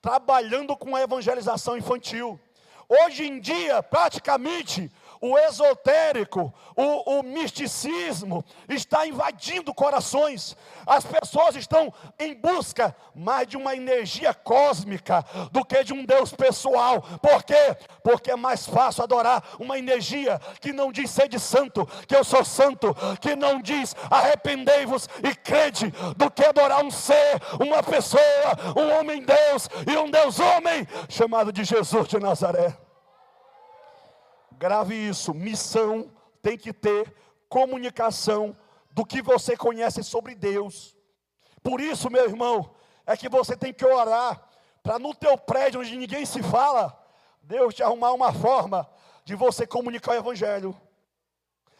trabalhando 0.00 0.76
com 0.76 0.94
a 0.94 1.02
evangelização 1.02 1.76
infantil. 1.76 2.38
Hoje 2.88 3.26
em 3.26 3.38
dia, 3.40 3.82
praticamente, 3.82 4.90
o 5.20 5.38
esotérico, 5.38 6.52
o, 6.74 7.18
o, 7.18 7.22
misticismo 7.22 8.42
está 8.68 9.06
invadindo 9.06 9.74
corações. 9.74 10.56
As 10.86 11.04
pessoas 11.04 11.56
estão 11.56 11.92
em 12.18 12.34
busca 12.34 12.96
mais 13.14 13.46
de 13.46 13.56
uma 13.56 13.76
energia 13.76 14.32
cósmica 14.32 15.22
do 15.52 15.64
que 15.64 15.84
de 15.84 15.92
um 15.92 16.04
Deus 16.04 16.32
pessoal. 16.32 17.02
Por 17.20 17.42
quê? 17.42 17.76
Porque 18.02 18.30
é 18.30 18.36
mais 18.36 18.66
fácil 18.66 19.04
adorar 19.04 19.44
uma 19.58 19.78
energia 19.78 20.40
que 20.60 20.72
não 20.72 20.90
diz 20.90 21.10
ser 21.10 21.28
de 21.28 21.38
santo, 21.38 21.86
que 22.08 22.16
eu 22.16 22.24
sou 22.24 22.44
santo, 22.44 22.96
que 23.20 23.36
não 23.36 23.60
diz 23.60 23.94
arrependei-vos 24.10 25.08
e 25.22 25.34
crede, 25.34 25.92
do 26.16 26.30
que 26.30 26.44
adorar 26.44 26.82
um 26.82 26.90
ser, 26.90 27.40
uma 27.60 27.82
pessoa, 27.82 28.22
um 28.74 28.98
homem 28.98 29.22
Deus 29.22 29.68
e 29.86 29.96
um 29.98 30.10
Deus 30.10 30.40
homem 30.40 30.86
chamado 31.08 31.52
de 31.52 31.62
Jesus 31.62 32.08
de 32.08 32.18
Nazaré. 32.18 32.89
Grave 34.60 34.94
isso. 34.94 35.32
Missão 35.32 36.12
tem 36.42 36.58
que 36.58 36.70
ter 36.70 37.10
comunicação 37.48 38.54
do 38.90 39.06
que 39.06 39.22
você 39.22 39.56
conhece 39.56 40.02
sobre 40.04 40.34
Deus. 40.34 40.94
Por 41.62 41.80
isso, 41.80 42.10
meu 42.10 42.26
irmão, 42.26 42.70
é 43.06 43.16
que 43.16 43.26
você 43.26 43.56
tem 43.56 43.72
que 43.72 43.86
orar 43.86 44.46
para 44.82 44.98
no 44.98 45.14
teu 45.14 45.38
prédio 45.38 45.80
onde 45.80 45.96
ninguém 45.96 46.26
se 46.26 46.42
fala, 46.42 46.94
Deus 47.40 47.74
te 47.74 47.82
arrumar 47.82 48.12
uma 48.12 48.34
forma 48.34 48.86
de 49.24 49.34
você 49.34 49.66
comunicar 49.66 50.12
o 50.12 50.18
evangelho. 50.18 50.78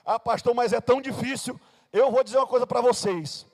Ah, 0.02 0.18
pastor, 0.18 0.54
mas 0.54 0.72
é 0.72 0.80
tão 0.80 1.02
difícil. 1.02 1.60
Eu 1.92 2.10
vou 2.10 2.24
dizer 2.24 2.38
uma 2.38 2.46
coisa 2.46 2.66
para 2.66 2.80
vocês. 2.80 3.44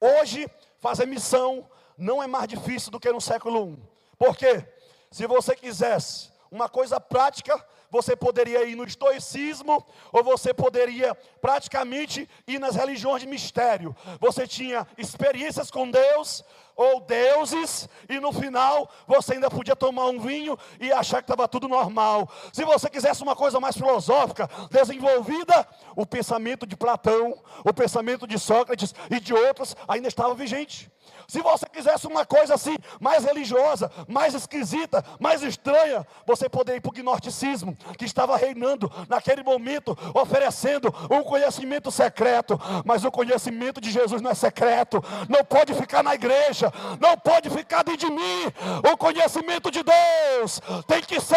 Hoje, 0.00 0.48
fazer 0.78 1.04
missão 1.04 1.68
não 1.96 2.22
é 2.22 2.28
mais 2.28 2.46
difícil 2.46 2.92
do 2.92 3.00
que 3.00 3.10
no 3.10 3.20
século 3.20 3.72
I. 3.72 3.78
Por 4.16 4.36
quê? 4.36 4.64
Se 5.10 5.26
você 5.26 5.56
quisesse 5.56 6.30
uma 6.48 6.68
coisa 6.68 7.00
prática, 7.00 7.60
você 7.90 8.14
poderia 8.14 8.64
ir 8.64 8.74
no 8.74 8.84
estoicismo, 8.84 9.84
ou 10.12 10.22
você 10.22 10.52
poderia 10.52 11.14
praticamente 11.40 12.28
ir 12.46 12.58
nas 12.58 12.76
religiões 12.76 13.22
de 13.22 13.28
mistério. 13.28 13.94
Você 14.20 14.46
tinha 14.46 14.86
experiências 14.96 15.70
com 15.70 15.90
Deus, 15.90 16.44
ou 16.78 17.00
deuses, 17.00 17.88
e 18.08 18.20
no 18.20 18.32
final 18.32 18.88
você 19.04 19.34
ainda 19.34 19.50
podia 19.50 19.74
tomar 19.74 20.06
um 20.06 20.20
vinho 20.20 20.56
e 20.78 20.92
achar 20.92 21.16
que 21.16 21.24
estava 21.24 21.48
tudo 21.48 21.66
normal. 21.66 22.30
Se 22.52 22.64
você 22.64 22.88
quisesse 22.88 23.20
uma 23.20 23.34
coisa 23.34 23.58
mais 23.58 23.76
filosófica, 23.76 24.48
desenvolvida, 24.70 25.66
o 25.96 26.06
pensamento 26.06 26.64
de 26.64 26.76
Platão, 26.76 27.36
o 27.64 27.74
pensamento 27.74 28.28
de 28.28 28.38
Sócrates 28.38 28.94
e 29.10 29.18
de 29.18 29.34
outros 29.34 29.74
ainda 29.88 30.06
estava 30.06 30.34
vigente. 30.34 30.88
Se 31.26 31.42
você 31.42 31.66
quisesse 31.66 32.06
uma 32.06 32.24
coisa 32.24 32.54
assim, 32.54 32.76
mais 33.00 33.24
religiosa, 33.24 33.90
mais 34.06 34.34
esquisita, 34.34 35.04
mais 35.18 35.42
estranha, 35.42 36.06
você 36.26 36.48
poderia 36.48 36.78
ir 36.78 36.80
para 36.80 36.90
o 36.90 36.92
gnosticismo, 36.92 37.76
que 37.96 38.04
estava 38.04 38.36
reinando 38.36 38.90
naquele 39.08 39.42
momento, 39.42 39.96
oferecendo 40.14 40.94
um 41.10 41.22
conhecimento 41.22 41.90
secreto. 41.90 42.60
Mas 42.84 43.04
o 43.04 43.10
conhecimento 43.10 43.80
de 43.80 43.90
Jesus 43.90 44.22
não 44.22 44.30
é 44.30 44.34
secreto, 44.34 45.02
não 45.28 45.44
pode 45.44 45.74
ficar 45.74 46.02
na 46.02 46.14
igreja, 46.14 46.72
não 47.00 47.16
pode 47.16 47.50
ficar 47.50 47.82
dentro 47.82 48.08
de 48.08 48.12
mim. 48.12 48.44
O 48.92 48.96
conhecimento 48.96 49.70
de 49.70 49.82
Deus 49.82 50.60
tem 50.86 51.02
que 51.02 51.20
ser 51.20 51.36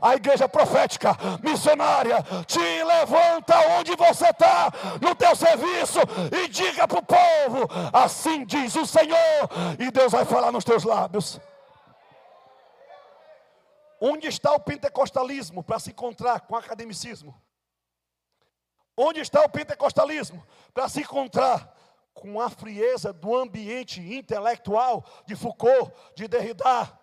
a 0.00 0.14
igreja 0.14 0.48
profética, 0.48 1.16
missionária. 1.42 2.24
Te 2.46 2.58
levanta 2.58 3.58
onde 3.78 3.94
você 3.96 4.28
está, 4.28 4.72
no 5.00 5.14
teu 5.14 5.34
serviço, 5.36 5.98
e 6.32 6.48
diga 6.48 6.88
para 6.88 6.98
o 6.98 7.02
povo: 7.02 7.68
assim 7.92 8.44
diz 8.44 8.74
o 8.74 8.86
Senhor 8.86 8.99
e 9.78 9.90
Deus 9.90 10.12
vai 10.12 10.24
falar 10.24 10.52
nos 10.52 10.64
teus 10.64 10.84
lábios. 10.84 11.40
Onde 14.00 14.28
está 14.28 14.52
o 14.52 14.60
pentecostalismo 14.60 15.62
para 15.62 15.78
se 15.78 15.90
encontrar 15.90 16.40
com 16.40 16.54
o 16.54 16.56
academicismo? 16.56 17.38
Onde 18.96 19.20
está 19.20 19.42
o 19.42 19.48
pentecostalismo 19.48 20.44
para 20.72 20.88
se 20.88 21.00
encontrar 21.00 21.74
com 22.14 22.40
a 22.40 22.48
frieza 22.48 23.12
do 23.12 23.36
ambiente 23.36 24.00
intelectual 24.00 25.04
de 25.26 25.36
Foucault, 25.36 25.92
de 26.16 26.26
Derrida? 26.26 26.98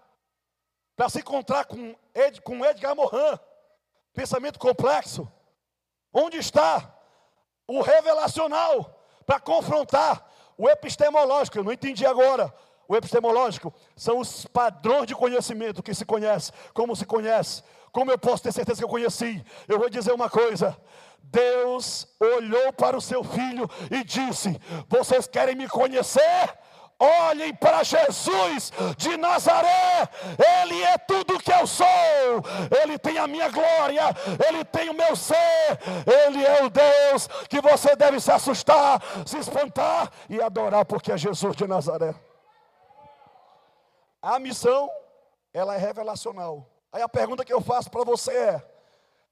Para 0.95 1.09
se 1.09 1.19
encontrar 1.19 1.65
com, 1.65 1.95
Ed, 2.15 2.41
com 2.41 2.65
Edgar 2.65 2.95
Morin, 2.95 3.39
pensamento 4.13 4.57
complexo? 4.57 5.31
Onde 6.11 6.37
está 6.37 6.95
o 7.67 7.81
revelacional 7.81 8.99
para 9.25 9.39
confrontar 9.39 10.27
o 10.57 10.67
epistemológico, 10.69 11.57
eu 11.57 11.63
não 11.63 11.71
entendi 11.71 12.05
agora. 12.05 12.53
O 12.87 12.95
epistemológico 12.95 13.73
são 13.95 14.19
os 14.19 14.45
padrões 14.45 15.07
de 15.07 15.13
conhecimento 15.13 15.83
que 15.83 15.93
se 15.93 16.05
conhece, 16.05 16.51
como 16.73 16.95
se 16.95 17.05
conhece. 17.05 17.61
Como 17.91 18.11
eu 18.11 18.17
posso 18.17 18.43
ter 18.43 18.53
certeza 18.53 18.79
que 18.79 18.85
eu 18.85 18.89
conheci? 18.89 19.43
Eu 19.67 19.77
vou 19.77 19.89
dizer 19.89 20.13
uma 20.13 20.29
coisa: 20.29 20.77
Deus 21.21 22.07
olhou 22.19 22.71
para 22.73 22.95
o 22.95 23.01
seu 23.01 23.23
filho 23.23 23.69
e 23.91 24.03
disse: 24.03 24.59
Vocês 24.87 25.27
querem 25.27 25.55
me 25.55 25.67
conhecer? 25.67 26.57
Olhem 26.99 27.53
para 27.53 27.83
Jesus 27.83 28.71
de 28.97 29.17
Nazaré, 29.17 30.09
Ele 30.61 30.81
é 30.81 30.97
tudo 30.97 31.37
que 31.37 31.51
eu 31.51 31.67
sou, 31.67 31.85
Ele 32.81 32.97
tem 32.97 33.19
a 33.19 33.27
minha 33.27 33.49
glória, 33.49 34.03
Ele 34.47 34.65
tem 34.65 34.89
o 34.89 34.95
meu 34.95 35.15
ser, 35.15 35.35
Ele 36.25 36.43
é 36.43 36.63
o 36.63 36.69
Deus 36.69 37.27
que 37.47 37.61
você 37.61 37.95
deve 37.95 38.19
se 38.19 38.31
assustar, 38.31 38.99
se 39.27 39.37
espantar 39.37 40.11
e 40.27 40.41
adorar, 40.41 40.85
porque 40.85 41.11
é 41.11 41.17
Jesus 41.17 41.55
de 41.55 41.67
Nazaré. 41.67 42.15
A 44.19 44.39
missão, 44.39 44.89
ela 45.53 45.75
é 45.75 45.77
revelacional. 45.77 46.67
Aí 46.91 47.01
a 47.03 47.09
pergunta 47.09 47.45
que 47.45 47.53
eu 47.53 47.61
faço 47.61 47.91
para 47.91 48.03
você 48.03 48.31
é: 48.31 48.71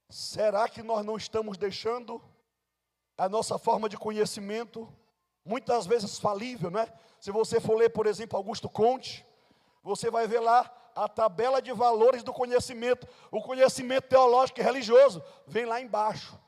será 0.08 0.68
que 0.68 0.82
nós 0.84 1.04
não 1.04 1.16
estamos 1.16 1.58
deixando 1.58 2.22
a 3.18 3.28
nossa 3.28 3.58
forma 3.58 3.88
de 3.88 3.96
conhecimento, 3.96 4.88
muitas 5.46 5.86
vezes 5.86 6.18
falível, 6.18 6.70
né? 6.70 6.86
Se 7.20 7.30
você 7.30 7.60
for 7.60 7.76
ler, 7.76 7.90
por 7.90 8.06
exemplo, 8.06 8.36
Augusto 8.36 8.68
Conte, 8.68 9.24
você 9.82 10.10
vai 10.10 10.26
ver 10.26 10.40
lá 10.40 10.70
a 10.94 11.08
tabela 11.08 11.62
de 11.62 11.72
valores 11.72 12.22
do 12.22 12.32
conhecimento. 12.32 13.06
O 13.30 13.40
conhecimento 13.40 14.08
teológico 14.08 14.60
e 14.60 14.62
religioso 14.62 15.22
vem 15.46 15.64
lá 15.64 15.80
embaixo. 15.80 16.38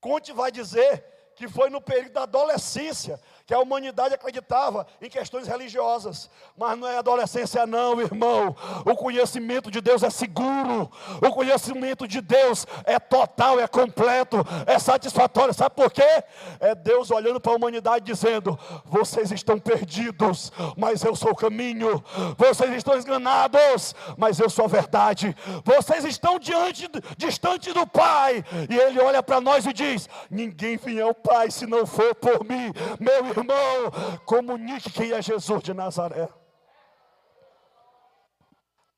Conte 0.00 0.32
vai 0.32 0.50
dizer 0.50 1.04
que 1.36 1.48
foi 1.48 1.70
no 1.70 1.80
período 1.80 2.12
da 2.12 2.22
adolescência 2.24 3.20
que 3.46 3.54
a 3.54 3.58
humanidade 3.58 4.14
acreditava 4.14 4.86
em 5.00 5.08
questões 5.08 5.46
religiosas, 5.46 6.30
mas 6.56 6.78
não 6.78 6.88
é 6.88 6.98
adolescência, 6.98 7.66
não, 7.66 8.00
irmão. 8.00 8.54
O 8.84 8.94
conhecimento 8.94 9.70
de 9.70 9.80
Deus 9.80 10.02
é 10.02 10.10
seguro, 10.10 10.90
o 11.20 11.30
conhecimento 11.32 12.06
de 12.06 12.20
Deus 12.20 12.66
é 12.84 12.98
total, 12.98 13.58
é 13.58 13.66
completo, 13.66 14.38
é 14.66 14.78
satisfatório. 14.78 15.54
Sabe 15.54 15.74
por 15.74 15.90
quê? 15.90 16.22
É 16.60 16.74
Deus 16.74 17.10
olhando 17.10 17.40
para 17.40 17.52
a 17.52 17.56
humanidade 17.56 18.04
dizendo: 18.04 18.58
vocês 18.84 19.30
estão 19.32 19.58
perdidos, 19.58 20.52
mas 20.76 21.02
eu 21.02 21.16
sou 21.16 21.32
o 21.32 21.36
caminho, 21.36 22.02
vocês 22.36 22.72
estão 22.74 22.96
enganados, 22.98 23.94
mas 24.16 24.38
eu 24.38 24.48
sou 24.48 24.66
a 24.66 24.68
verdade, 24.68 25.36
vocês 25.64 26.04
estão 26.04 26.38
diante, 26.38 26.88
distante 27.16 27.72
do 27.72 27.86
Pai, 27.86 28.44
e 28.68 28.76
Ele 28.76 29.00
olha 29.00 29.22
para 29.22 29.40
nós 29.40 29.66
e 29.66 29.72
diz: 29.72 30.08
ninguém 30.30 30.76
vem 30.76 31.00
ao 31.00 31.14
Pai 31.14 31.50
se 31.50 31.66
não 31.66 31.86
for 31.86 32.14
por 32.14 32.44
mim, 32.44 32.72
meu 33.00 33.31
irmão 33.32 33.90
comunique 34.24 34.90
quem 34.90 35.12
é 35.12 35.22
Jesus 35.22 35.62
de 35.62 35.74
Nazaré. 35.74 36.28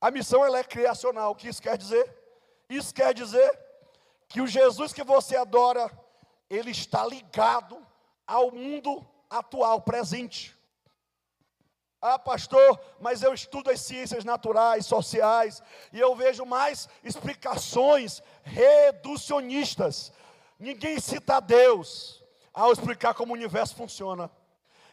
A 0.01 0.11
missão 0.11 0.45
ela 0.45 0.59
é 0.59 0.65
criacional. 0.65 1.33
O 1.33 1.35
que 1.35 1.49
isso 1.49 1.63
quer 1.63 1.79
dizer? 1.79 2.15
Isso 2.69 2.93
quer 2.93 3.15
dizer 3.15 3.59
que 4.29 4.41
o 4.41 4.47
Jesus 4.47 4.93
que 4.93 5.05
você 5.05 5.37
adora, 5.37 5.91
ele 6.51 6.71
está 6.71 7.07
ligado 7.07 7.79
ao 8.27 8.51
mundo 8.51 9.07
atual, 9.31 9.81
presente. 9.81 10.57
Ah, 12.01 12.19
pastor, 12.19 12.79
mas 13.01 13.23
eu 13.23 13.33
estudo 13.33 13.71
as 13.71 13.81
ciências 13.81 14.25
naturais, 14.25 14.85
sociais, 14.85 15.63
e 15.91 15.99
eu 15.99 16.15
vejo 16.15 16.45
mais 16.45 16.87
explicações 17.03 18.23
reducionistas. 18.43 20.13
Ninguém 20.59 21.01
cita 21.01 21.41
Deus, 21.41 22.24
ao 22.55 22.73
explicar 22.73 23.13
como 23.13 23.33
o 23.33 23.37
universo 23.37 23.75
funciona. 23.75 24.31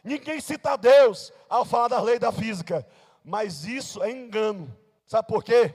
Ninguém 0.04 0.40
cita 0.40 0.76
Deus 0.76 1.32
ao 1.48 1.64
falar 1.64 1.88
das 1.88 2.02
leis 2.02 2.20
da 2.20 2.32
física. 2.32 2.86
Mas 3.24 3.64
isso 3.64 4.02
é 4.02 4.10
engano. 4.10 4.76
Sabe 5.06 5.28
por 5.28 5.44
quê? 5.44 5.74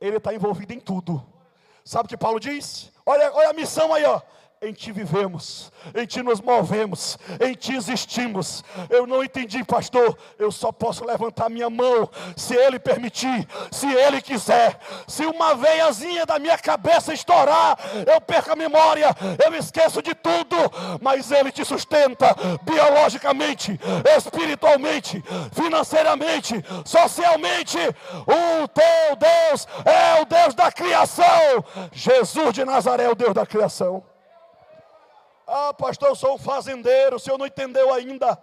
Ele 0.00 0.16
está 0.16 0.34
envolvido 0.34 0.72
em 0.72 0.80
tudo. 0.80 1.24
Sabe 1.84 2.06
o 2.06 2.08
que 2.08 2.16
Paulo 2.16 2.40
diz? 2.40 2.90
Olha, 3.04 3.32
olha 3.34 3.50
a 3.50 3.52
missão 3.52 3.92
aí, 3.92 4.04
ó 4.04 4.20
em 4.62 4.72
ti 4.72 4.90
vivemos, 4.90 5.70
em 5.94 6.06
ti 6.06 6.22
nos 6.22 6.40
movemos, 6.40 7.18
em 7.40 7.52
ti 7.52 7.74
existimos. 7.74 8.64
Eu 8.88 9.06
não 9.06 9.22
entendi, 9.22 9.62
pastor. 9.62 10.16
Eu 10.38 10.50
só 10.50 10.72
posso 10.72 11.04
levantar 11.04 11.50
minha 11.50 11.68
mão 11.68 12.08
se 12.34 12.54
ele 12.54 12.78
permitir, 12.78 13.46
se 13.70 13.86
ele 13.86 14.20
quiser. 14.22 14.78
Se 15.06 15.26
uma 15.26 15.54
veiazinha 15.54 16.24
da 16.24 16.38
minha 16.38 16.56
cabeça 16.56 17.12
estourar, 17.12 17.78
eu 18.06 18.18
perco 18.20 18.52
a 18.52 18.56
memória, 18.56 19.14
eu 19.44 19.54
esqueço 19.54 20.00
de 20.02 20.14
tudo, 20.14 20.56
mas 21.02 21.30
ele 21.30 21.52
te 21.52 21.64
sustenta 21.64 22.34
biologicamente, 22.62 23.78
espiritualmente, 24.16 25.22
financeiramente, 25.52 26.64
socialmente. 26.84 27.78
O 27.78 28.68
teu 28.68 29.16
Deus 29.16 29.68
é 29.84 30.22
o 30.22 30.24
Deus 30.24 30.54
da 30.54 30.72
criação. 30.72 31.62
Jesus 31.92 32.54
de 32.54 32.64
Nazaré 32.64 33.04
é 33.04 33.10
o 33.10 33.14
Deus 33.14 33.34
da 33.34 33.44
criação. 33.44 34.15
Ah, 35.46 35.72
pastor, 35.72 36.08
eu 36.08 36.16
sou 36.16 36.34
um 36.34 36.38
fazendeiro, 36.38 37.16
o 37.16 37.20
senhor 37.20 37.38
não 37.38 37.46
entendeu 37.46 37.94
ainda. 37.94 38.36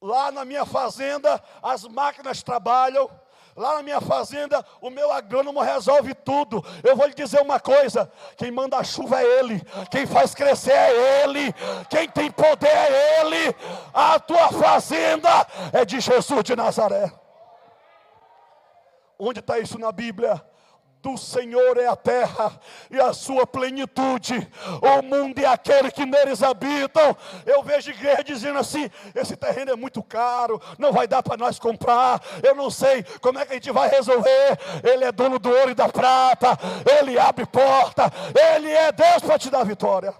Lá 0.00 0.30
na 0.30 0.44
minha 0.44 0.64
fazenda, 0.64 1.42
as 1.62 1.84
máquinas 1.84 2.42
trabalham. 2.42 3.10
Lá 3.54 3.76
na 3.76 3.82
minha 3.82 4.02
fazenda, 4.02 4.64
o 4.82 4.90
meu 4.90 5.10
agrônomo 5.10 5.62
resolve 5.62 6.14
tudo. 6.14 6.62
Eu 6.84 6.94
vou 6.94 7.06
lhe 7.06 7.14
dizer 7.14 7.40
uma 7.40 7.58
coisa: 7.58 8.10
quem 8.36 8.50
manda 8.50 8.76
a 8.76 8.84
chuva 8.84 9.20
é 9.22 9.24
Ele, 9.38 9.62
quem 9.90 10.06
faz 10.06 10.34
crescer 10.34 10.72
é 10.72 11.22
Ele, 11.22 11.54
quem 11.88 12.06
tem 12.08 12.30
poder 12.30 12.68
é 12.68 13.20
Ele. 13.20 13.56
A 13.94 14.18
tua 14.18 14.48
fazenda 14.48 15.46
é 15.72 15.86
de 15.86 16.00
Jesus 16.00 16.44
de 16.44 16.54
Nazaré. 16.54 17.10
Onde 19.18 19.40
está 19.40 19.58
isso 19.58 19.78
na 19.78 19.90
Bíblia? 19.90 20.42
Do 21.06 21.16
Senhor 21.16 21.78
é 21.78 21.86
a 21.86 21.94
terra 21.94 22.60
e 22.90 22.98
a 22.98 23.12
sua 23.12 23.46
plenitude, 23.46 24.50
o 24.82 25.02
mundo 25.02 25.38
e 25.38 25.46
aquele 25.46 25.88
que 25.88 26.04
neles 26.04 26.42
habitam. 26.42 27.16
Eu 27.46 27.62
vejo 27.62 27.90
igreja 27.90 28.24
dizendo 28.24 28.58
assim: 28.58 28.90
esse 29.14 29.36
terreno 29.36 29.70
é 29.70 29.76
muito 29.76 30.02
caro, 30.02 30.60
não 30.76 30.92
vai 30.92 31.06
dar 31.06 31.22
para 31.22 31.36
nós 31.36 31.60
comprar. 31.60 32.20
Eu 32.42 32.56
não 32.56 32.70
sei 32.70 33.04
como 33.20 33.38
é 33.38 33.46
que 33.46 33.52
a 33.52 33.54
gente 33.54 33.70
vai 33.70 33.88
resolver. 33.88 34.58
Ele 34.82 35.04
é 35.04 35.12
dono 35.12 35.38
do 35.38 35.48
ouro 35.48 35.70
e 35.70 35.76
da 35.76 35.88
prata, 35.88 36.58
ele 36.98 37.16
abre 37.16 37.46
porta, 37.46 38.12
ele 38.34 38.72
é 38.72 38.90
Deus 38.90 39.22
para 39.22 39.38
te 39.38 39.48
dar 39.48 39.64
vitória. 39.64 40.12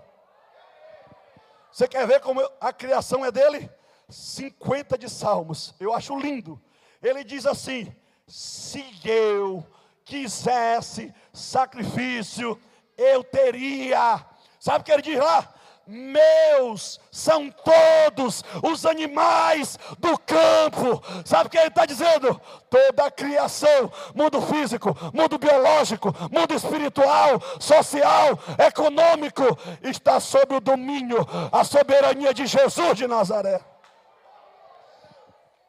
Você 1.73 1.89
quer 1.89 2.07
ver 2.07 2.21
como 2.21 2.49
a 2.61 2.73
criação 2.73 3.25
é 3.25 3.33
dele? 3.33 3.69
50 4.09 4.97
de 4.97 5.11
Salmos, 5.11 5.75
eu 5.81 5.93
acho 5.93 6.17
lindo. 6.17 6.63
Ele 7.03 7.25
diz 7.25 7.45
assim: 7.45 7.93
se 8.25 8.85
eu 9.05 9.67
quisesse 10.07 11.13
sacrifício, 11.33 12.59
eu 12.97 13.23
teria. 13.23 14.25
Sabe 14.59 14.81
o 14.81 14.85
que 14.85 14.93
ele 14.93 15.03
diz 15.03 15.19
lá? 15.19 15.53
Meus 15.89 17.01
são 17.13 17.49
todos 17.51 18.43
os 18.63 18.87
animais 18.87 19.79
do 19.99 20.19
campo. 20.19 21.03
Sabe 21.25 21.47
o 21.47 21.51
que 21.51 21.59
ele 21.59 21.69
está 21.69 21.87
dizendo? 21.87 22.41
Toda 22.69 23.07
a 23.07 23.11
criação, 23.11 23.93
mundo 24.15 24.41
físico, 24.43 24.97
mundo 25.13 25.39
biológico, 25.39 26.13
mundo 26.33 26.55
espiritual, 26.55 27.41
social, 27.61 28.39
econômico, 28.59 29.45
está 29.83 30.19
sob 30.19 30.57
o 30.57 30.61
domínio, 30.61 31.25
a 31.53 31.63
soberania 31.63 32.35
de 32.35 32.47
Jesus 32.47 32.97
de 32.97 33.07
Nazaré. 33.07 33.61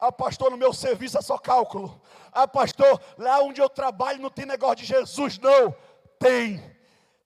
Ah, 0.00 0.12
pastor, 0.12 0.50
no 0.50 0.56
meu 0.56 0.72
serviço 0.72 1.18
é 1.18 1.22
só 1.22 1.36
cálculo. 1.36 2.00
Ah, 2.32 2.46
pastor, 2.46 3.00
lá 3.16 3.40
onde 3.40 3.60
eu 3.60 3.68
trabalho 3.68 4.20
não 4.20 4.30
tem 4.30 4.46
negócio 4.46 4.76
de 4.76 4.84
Jesus, 4.84 5.38
não. 5.38 5.74
Tem. 6.18 6.62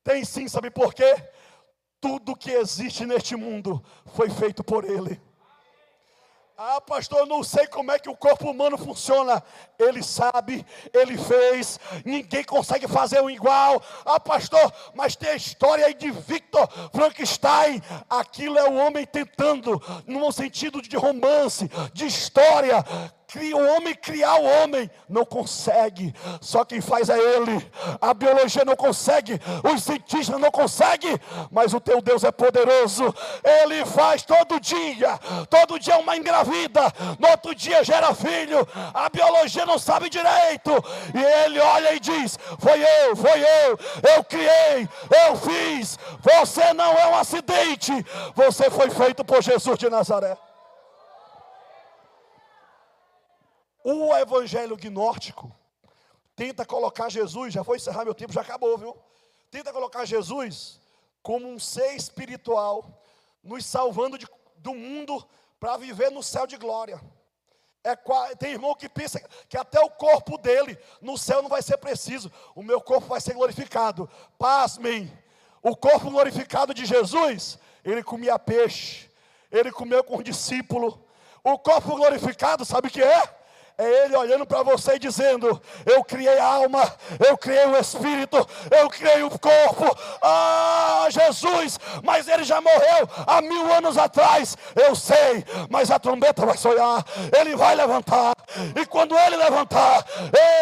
Tem 0.04 0.24
sim, 0.24 0.48
sabe 0.48 0.70
por 0.70 0.94
quê? 0.94 1.14
Tudo 2.00 2.36
que 2.36 2.50
existe 2.50 3.06
neste 3.06 3.36
mundo 3.36 3.82
foi 4.06 4.28
feito 4.28 4.64
por 4.64 4.84
Ele. 4.84 5.20
Ah, 6.64 6.80
pastor, 6.80 7.20
eu 7.20 7.26
não 7.26 7.42
sei 7.42 7.66
como 7.66 7.90
é 7.90 7.98
que 7.98 8.08
o 8.08 8.16
corpo 8.16 8.48
humano 8.48 8.78
funciona. 8.78 9.42
Ele 9.78 10.00
sabe, 10.00 10.64
ele 10.92 11.18
fez, 11.18 11.80
ninguém 12.04 12.44
consegue 12.44 12.86
fazer 12.86 13.20
um 13.20 13.28
igual. 13.28 13.82
Ah, 14.04 14.20
pastor, 14.20 14.72
mas 14.94 15.16
tem 15.16 15.30
a 15.30 15.34
história 15.34 15.86
aí 15.86 15.94
de 15.94 16.10
Victor 16.10 16.68
Frankenstein. 16.94 17.82
Aquilo 18.08 18.58
é 18.58 18.68
o 18.68 18.74
homem 18.74 19.04
tentando, 19.04 19.82
num 20.06 20.30
sentido 20.30 20.80
de 20.80 20.96
romance, 20.96 21.68
de 21.92 22.06
história, 22.06 22.84
o 23.38 23.76
homem 23.76 23.94
criar 23.94 24.36
o 24.36 24.44
homem, 24.44 24.90
não 25.08 25.24
consegue, 25.24 26.14
só 26.40 26.64
quem 26.64 26.80
faz 26.80 27.08
é 27.08 27.18
Ele. 27.18 27.70
A 28.00 28.12
biologia 28.12 28.64
não 28.64 28.76
consegue, 28.76 29.40
os 29.72 29.82
cientistas 29.82 30.38
não 30.38 30.50
conseguem, 30.50 31.18
mas 31.50 31.72
o 31.72 31.80
teu 31.80 32.00
Deus 32.02 32.24
é 32.24 32.30
poderoso, 32.30 33.14
Ele 33.42 33.84
faz 33.86 34.22
todo 34.22 34.60
dia, 34.60 35.18
todo 35.48 35.78
dia 35.78 35.98
uma 35.98 36.16
engravida, 36.16 36.92
no 37.18 37.28
outro 37.28 37.54
dia 37.54 37.82
gera 37.82 38.14
filho, 38.14 38.66
a 38.92 39.08
biologia 39.08 39.64
não 39.64 39.78
sabe 39.78 40.10
direito, 40.10 40.72
e 41.14 41.44
Ele 41.44 41.58
olha 41.58 41.94
e 41.94 42.00
diz: 42.00 42.38
Foi 42.58 42.80
eu, 42.80 43.16
foi 43.16 43.40
eu, 43.40 43.78
eu 44.14 44.24
criei, 44.24 44.88
eu 45.26 45.36
fiz, 45.36 45.98
você 46.20 46.72
não 46.72 46.92
é 46.94 47.06
um 47.08 47.16
acidente, 47.16 47.92
você 48.34 48.70
foi 48.70 48.90
feito 48.90 49.24
por 49.24 49.42
Jesus 49.42 49.78
de 49.78 49.88
Nazaré. 49.88 50.36
O 53.84 54.14
evangelho 54.16 54.76
gnóstico 54.76 55.54
tenta 56.36 56.64
colocar 56.64 57.08
Jesus, 57.08 57.52
já 57.52 57.62
vou 57.62 57.76
encerrar 57.76 58.04
meu 58.04 58.14
tempo, 58.14 58.32
já 58.32 58.40
acabou, 58.40 58.78
viu? 58.78 58.96
Tenta 59.50 59.72
colocar 59.72 60.04
Jesus 60.04 60.80
como 61.22 61.48
um 61.48 61.58
ser 61.58 61.94
espiritual, 61.94 63.02
nos 63.42 63.64
salvando 63.64 64.18
de, 64.18 64.26
do 64.56 64.74
mundo 64.74 65.24
para 65.58 65.76
viver 65.76 66.10
no 66.10 66.22
céu 66.22 66.46
de 66.46 66.56
glória. 66.56 67.00
É, 67.84 67.96
tem 68.36 68.52
irmão 68.52 68.74
que 68.74 68.88
pensa 68.88 69.20
que 69.48 69.56
até 69.56 69.80
o 69.80 69.90
corpo 69.90 70.38
dele 70.38 70.78
no 71.00 71.18
céu 71.18 71.42
não 71.42 71.48
vai 71.48 71.62
ser 71.62 71.76
preciso, 71.78 72.30
o 72.54 72.62
meu 72.62 72.80
corpo 72.80 73.08
vai 73.08 73.20
ser 73.20 73.34
glorificado. 73.34 74.08
Pasmem, 74.38 75.12
o 75.62 75.76
corpo 75.76 76.10
glorificado 76.10 76.72
de 76.72 76.84
Jesus, 76.84 77.58
ele 77.84 78.02
comia 78.02 78.38
peixe, 78.38 79.10
ele 79.50 79.72
comeu 79.72 80.02
com 80.04 80.16
o 80.16 80.22
discípulo. 80.22 81.04
O 81.42 81.58
corpo 81.58 81.96
glorificado, 81.96 82.64
sabe 82.64 82.86
o 82.86 82.90
que 82.90 83.02
é? 83.02 83.41
É 83.78 84.04
Ele 84.04 84.16
olhando 84.16 84.46
para 84.46 84.62
você 84.62 84.94
e 84.94 84.98
dizendo: 84.98 85.60
Eu 85.86 86.04
criei 86.04 86.38
a 86.38 86.44
alma, 86.44 86.82
eu 87.26 87.36
criei 87.36 87.66
o 87.66 87.76
espírito, 87.76 88.46
eu 88.70 88.88
criei 88.88 89.22
o 89.22 89.30
corpo. 89.30 89.96
Ah, 90.22 91.06
Jesus, 91.10 91.78
mas 92.02 92.28
ele 92.28 92.44
já 92.44 92.60
morreu 92.60 93.08
há 93.26 93.40
mil 93.40 93.72
anos 93.72 93.96
atrás. 93.96 94.56
Eu 94.76 94.94
sei, 94.94 95.44
mas 95.70 95.90
a 95.90 95.98
trombeta 95.98 96.44
vai 96.44 96.56
soar, 96.56 97.04
ele 97.38 97.56
vai 97.56 97.74
levantar. 97.74 98.32
E 98.76 98.84
quando 98.86 99.18
ele 99.18 99.36
levantar, 99.36 100.04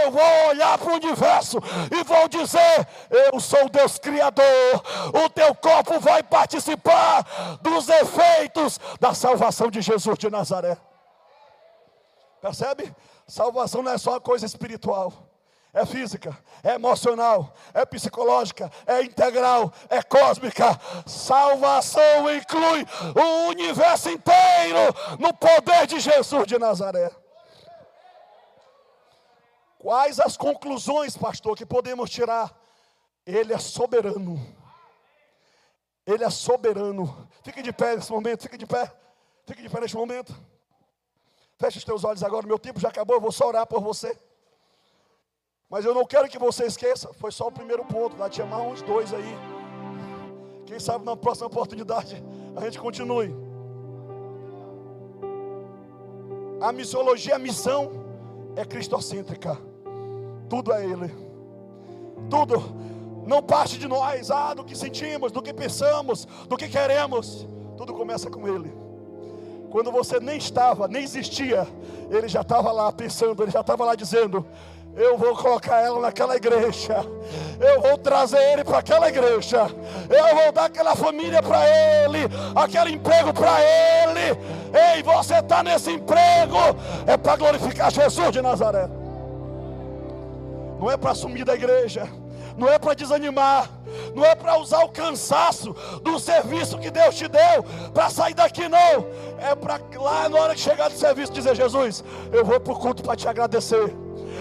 eu 0.04 0.10
vou 0.10 0.48
olhar 0.48 0.78
para 0.78 0.92
o 0.92 0.96
universo 0.96 1.58
e 1.90 2.04
vou 2.04 2.28
dizer: 2.28 2.86
Eu 3.10 3.40
sou 3.40 3.66
o 3.66 3.70
Deus 3.70 3.98
Criador. 3.98 4.44
O 5.24 5.28
teu 5.28 5.54
corpo 5.54 5.98
vai 5.98 6.22
participar 6.22 7.58
dos 7.60 7.88
efeitos 7.88 8.78
da 9.00 9.14
salvação 9.14 9.70
de 9.70 9.80
Jesus 9.80 10.18
de 10.18 10.30
Nazaré. 10.30 10.76
Percebe? 12.40 12.94
Salvação 13.26 13.82
não 13.82 13.92
é 13.92 13.98
só 13.98 14.12
uma 14.12 14.20
coisa 14.20 14.46
espiritual. 14.46 15.12
É 15.72 15.86
física, 15.86 16.36
é 16.64 16.74
emocional, 16.74 17.54
é 17.72 17.86
psicológica, 17.86 18.68
é 18.84 19.02
integral, 19.02 19.72
é 19.88 20.02
cósmica. 20.02 20.66
Salvação 21.06 22.34
inclui 22.34 22.84
o 23.14 23.48
universo 23.50 24.10
inteiro 24.10 24.80
no 25.20 25.32
poder 25.32 25.86
de 25.86 26.00
Jesus 26.00 26.46
de 26.46 26.58
Nazaré. 26.58 27.12
Quais 29.78 30.18
as 30.18 30.36
conclusões, 30.36 31.16
pastor, 31.16 31.56
que 31.56 31.64
podemos 31.64 32.10
tirar? 32.10 32.52
Ele 33.24 33.54
é 33.54 33.58
soberano. 33.58 34.38
Ele 36.04 36.24
é 36.24 36.30
soberano. 36.30 37.28
Fique 37.44 37.62
de 37.62 37.72
pé 37.72 37.94
nesse 37.94 38.10
momento, 38.10 38.42
fique 38.42 38.58
de 38.58 38.66
pé. 38.66 38.92
Fique 39.46 39.62
de 39.62 39.70
pé 39.70 39.80
neste 39.80 39.96
momento. 39.96 40.34
Feche 41.60 41.76
os 41.76 41.84
teus 41.84 42.04
olhos 42.04 42.22
agora, 42.22 42.46
meu 42.46 42.58
tempo 42.58 42.80
já 42.80 42.88
acabou, 42.88 43.16
eu 43.16 43.20
vou 43.20 43.30
só 43.30 43.46
orar 43.46 43.66
por 43.66 43.82
você. 43.82 44.16
Mas 45.68 45.84
eu 45.84 45.92
não 45.92 46.06
quero 46.06 46.26
que 46.26 46.38
você 46.38 46.64
esqueça, 46.64 47.12
foi 47.12 47.30
só 47.30 47.48
o 47.48 47.52
primeiro 47.52 47.84
ponto, 47.84 48.16
lá 48.16 48.30
te 48.30 48.40
amar 48.40 48.62
uns 48.62 48.80
dois 48.80 49.12
aí. 49.12 49.36
Quem 50.64 50.80
sabe 50.80 51.04
na 51.04 51.14
próxima 51.14 51.48
oportunidade 51.48 52.24
a 52.56 52.60
gente 52.62 52.78
continue. 52.80 53.30
A 56.62 56.72
missiologia, 56.72 57.36
a 57.36 57.38
missão 57.38 57.92
é 58.56 58.64
cristocêntrica. 58.64 59.58
Tudo 60.48 60.72
é 60.72 60.82
Ele. 60.82 61.14
Tudo 62.30 62.74
não 63.26 63.42
parte 63.42 63.78
de 63.78 63.86
nós, 63.86 64.30
ah, 64.30 64.54
do 64.54 64.64
que 64.64 64.74
sentimos, 64.74 65.30
do 65.30 65.42
que 65.42 65.52
pensamos, 65.52 66.24
do 66.48 66.56
que 66.56 66.68
queremos. 66.70 67.46
Tudo 67.76 67.92
começa 67.92 68.30
com 68.30 68.48
Ele. 68.48 68.72
Quando 69.70 69.92
você 69.92 70.18
nem 70.18 70.36
estava, 70.36 70.88
nem 70.88 71.02
existia, 71.02 71.66
ele 72.10 72.28
já 72.28 72.40
estava 72.40 72.72
lá 72.72 72.90
pensando, 72.90 73.42
ele 73.42 73.52
já 73.52 73.60
estava 73.60 73.84
lá 73.84 73.94
dizendo: 73.94 74.44
eu 74.96 75.16
vou 75.16 75.36
colocar 75.36 75.80
ela 75.80 76.00
naquela 76.00 76.36
igreja, 76.36 77.06
eu 77.60 77.80
vou 77.80 77.96
trazer 77.96 78.40
ele 78.52 78.64
para 78.64 78.78
aquela 78.78 79.08
igreja, 79.08 79.68
eu 80.08 80.36
vou 80.36 80.52
dar 80.52 80.64
aquela 80.64 80.96
família 80.96 81.40
para 81.40 81.64
ele, 81.68 82.28
aquele 82.56 82.94
emprego 82.94 83.32
para 83.32 83.60
ele. 83.60 84.36
Ei, 84.74 85.02
você 85.02 85.36
está 85.36 85.62
nesse 85.62 85.92
emprego, 85.92 86.58
é 87.06 87.16
para 87.16 87.36
glorificar 87.36 87.92
Jesus 87.92 88.32
de 88.32 88.42
Nazaré, 88.42 88.88
não 90.80 90.90
é 90.90 90.96
para 90.96 91.12
assumir 91.12 91.44
da 91.44 91.54
igreja, 91.54 92.08
não 92.56 92.68
é 92.68 92.78
para 92.78 92.94
desanimar, 92.94 93.68
não 94.14 94.24
é 94.24 94.34
para 94.34 94.58
usar 94.58 94.84
o 94.84 94.88
cansaço 94.88 95.74
do 96.02 96.18
serviço 96.18 96.78
que 96.78 96.90
Deus 96.90 97.14
te 97.14 97.28
deu 97.28 97.62
para 97.92 98.10
sair 98.10 98.34
daqui, 98.34 98.68
não. 98.68 99.06
É 99.38 99.54
para 99.54 99.80
lá 99.96 100.28
na 100.28 100.38
hora 100.40 100.54
de 100.54 100.60
chegar 100.60 100.88
do 100.88 100.96
serviço 100.96 101.32
dizer: 101.32 101.54
Jesus, 101.54 102.04
eu 102.32 102.44
vou 102.44 102.60
para 102.60 102.72
o 102.72 102.76
culto 102.76 103.02
para 103.02 103.16
te 103.16 103.28
agradecer, 103.28 103.94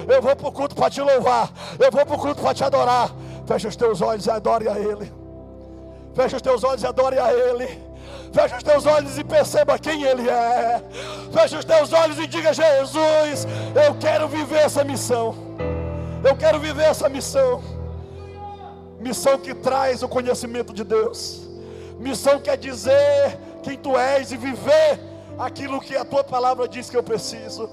eu 0.08 0.22
vou 0.22 0.36
para 0.36 0.48
o 0.48 0.52
culto 0.52 0.76
para 0.76 0.90
te 0.90 1.02
louvar, 1.02 1.52
eu 1.80 1.92
vou 1.92 2.06
para 2.06 2.16
o 2.16 2.20
culto 2.20 2.42
para 2.42 2.54
te 2.54 2.64
adorar. 2.64 3.12
Fecha 3.46 3.68
os 3.68 3.76
teus 3.76 4.02
olhos 4.02 4.26
e 4.26 4.32
adore 4.32 4.70
a 4.70 4.78
Ele. 4.78 5.12
Fecha 6.14 6.36
os 6.36 6.42
teus 6.42 6.64
olhos 6.64 6.84
e 6.84 6.88
adore 6.88 7.18
a 7.18 7.34
Ele. 7.34 7.90
Fecha 8.32 8.58
os 8.58 8.64
teus 8.64 8.86
olhos 8.86 9.18
e 9.18 9.24
perceba 9.24 9.80
quem 9.80 10.04
Ele 10.04 10.30
é. 10.30 10.84
Fecha 11.34 11.58
os 11.58 11.66
teus 11.66 11.92
olhos 11.94 12.20
e 12.20 12.28
diga: 12.28 12.54
Jesus, 12.54 13.48
eu 13.88 13.96
quero 13.96 14.28
viver 14.28 14.60
essa 14.60 14.84
missão. 14.84 15.36
Eu 16.24 16.36
quero 16.36 16.60
viver 16.60 16.84
essa 16.84 17.10
missão. 17.10 17.79
Missão 19.00 19.38
que 19.38 19.54
traz 19.54 20.04
o 20.04 20.10
conhecimento 20.10 20.74
de 20.74 20.84
Deus. 20.84 21.48
Missão 22.00 22.40
quer 22.40 22.58
dizer 22.58 23.40
quem 23.64 23.78
tu 23.78 23.98
és 23.98 24.32
e 24.32 24.38
viver 24.38 25.00
aquilo 25.38 25.80
que 25.80 25.96
a 25.96 26.04
tua 26.04 26.24
palavra 26.24 26.68
diz 26.68 26.90
que 26.90 26.98
eu 26.98 27.04
preciso. 27.04 27.70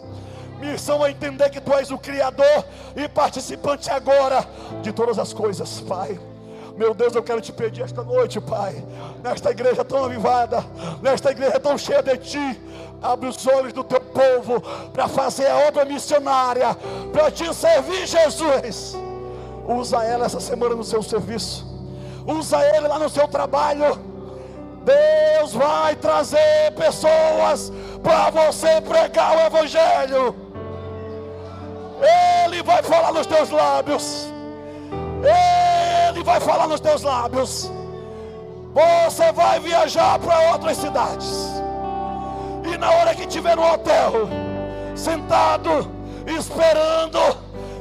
Missão 0.59 1.05
é 1.05 1.11
entender 1.11 1.51
que 1.51 1.61
tu 1.61 1.73
és 1.75 1.91
o 1.91 1.99
Criador 1.99 2.65
e 2.95 3.09
participante 3.09 3.91
agora 3.91 4.47
de 4.83 4.93
todas 4.93 5.19
as 5.19 5.33
coisas, 5.33 5.81
Pai. 5.81 6.19
Meu 6.77 6.95
Deus, 6.95 7.15
eu 7.15 7.23
quero 7.23 7.41
te 7.41 7.53
pedir 7.53 7.83
esta 7.83 8.03
noite, 8.03 8.41
Pai, 8.41 8.85
nesta 9.23 9.51
igreja 9.51 9.85
tão 9.85 10.05
avivada, 10.05 10.65
nesta 11.01 11.31
igreja 11.31 11.59
tão 11.59 11.79
cheia 11.79 12.03
de 12.03 12.19
Ti, 12.19 12.61
abre 13.03 13.29
os 13.29 13.47
olhos 13.47 13.73
do 13.73 13.83
Teu 13.83 14.01
povo 14.01 14.61
para 14.93 15.09
fazer 15.09 15.47
a 15.47 15.69
obra 15.69 15.87
missionária, 15.87 16.77
para 17.13 17.31
Te 17.31 17.53
servir, 17.55 18.07
Jesus. 18.07 19.06
Usa 19.69 20.05
ela 20.05 20.27
essa 20.27 20.41
semana 20.41 20.75
no 20.75 20.85
seu 20.85 21.03
serviço, 21.03 21.67
usa 22.27 22.65
ele 22.77 22.87
lá 22.87 22.99
no 22.99 23.09
seu 23.09 23.27
trabalho. 23.27 23.99
Deus 24.85 25.53
vai 25.53 25.97
trazer 25.97 26.73
pessoas 26.77 27.73
para 28.03 28.31
você 28.31 28.81
pregar 28.81 29.37
o 29.37 29.41
Evangelho. 29.41 30.37
Ele 32.45 32.63
vai 32.63 32.83
falar 32.83 33.13
nos 33.13 33.27
teus 33.27 33.51
lábios. 33.51 34.29
Ele 36.13 36.23
vai 36.23 36.39
falar 36.39 36.69
nos 36.69 36.79
teus 36.81 37.03
lábios. 37.03 37.71
Você 38.73 39.33
vai 39.33 39.59
viajar 39.59 40.19
para 40.21 40.53
outras 40.53 40.77
cidades. 40.77 41.57
E 42.73 42.77
na 42.79 42.91
hora 42.91 43.15
que 43.15 43.23
estiver 43.23 43.57
no 43.57 43.65
hotel, 43.65 44.29
sentado, 44.95 45.91
esperando, 46.27 47.19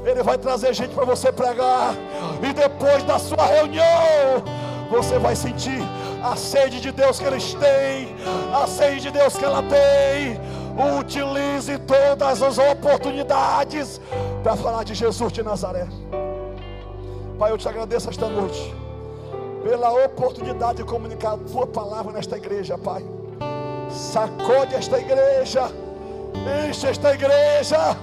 Ele 0.05 0.21
vai 0.21 0.37
trazer 0.37 0.73
gente 0.73 0.93
para 0.93 1.03
você 1.03 1.31
pregar. 1.31 1.95
E 2.41 2.53
depois 2.53 3.03
da 3.03 3.17
sua 3.17 3.45
reunião, 3.45 4.43
você 4.89 5.17
vai 5.17 5.35
sentir 5.35 5.81
a 6.23 6.35
sede 6.35 6.79
de 6.79 6.91
Deus 6.91 7.19
que 7.19 7.25
eles 7.25 7.53
têm, 7.55 8.15
a 8.53 8.67
sede 8.67 9.01
de 9.01 9.11
Deus 9.11 9.35
que 9.35 9.43
ela 9.43 9.63
tem. 9.63 10.39
Utilize 10.99 11.77
todas 11.79 12.41
as 12.41 12.57
oportunidades 12.57 13.99
para 14.43 14.55
falar 14.55 14.83
de 14.83 14.93
Jesus 14.93 15.31
de 15.31 15.41
Nazaré. 15.41 15.87
Pai, 17.39 17.51
eu 17.51 17.57
te 17.57 17.67
agradeço 17.67 18.09
esta 18.09 18.27
noite 18.29 18.73
pela 19.63 19.91
oportunidade 20.05 20.77
de 20.77 20.83
comunicar 20.83 21.33
a 21.33 21.37
tua 21.37 21.65
palavra 21.65 22.13
nesta 22.13 22.37
igreja, 22.37 22.77
Pai. 22.77 23.03
Sacode 23.89 24.75
esta 24.75 24.99
igreja, 24.99 25.63
enche 26.69 26.87
esta 26.87 27.13
igreja, 27.13 27.97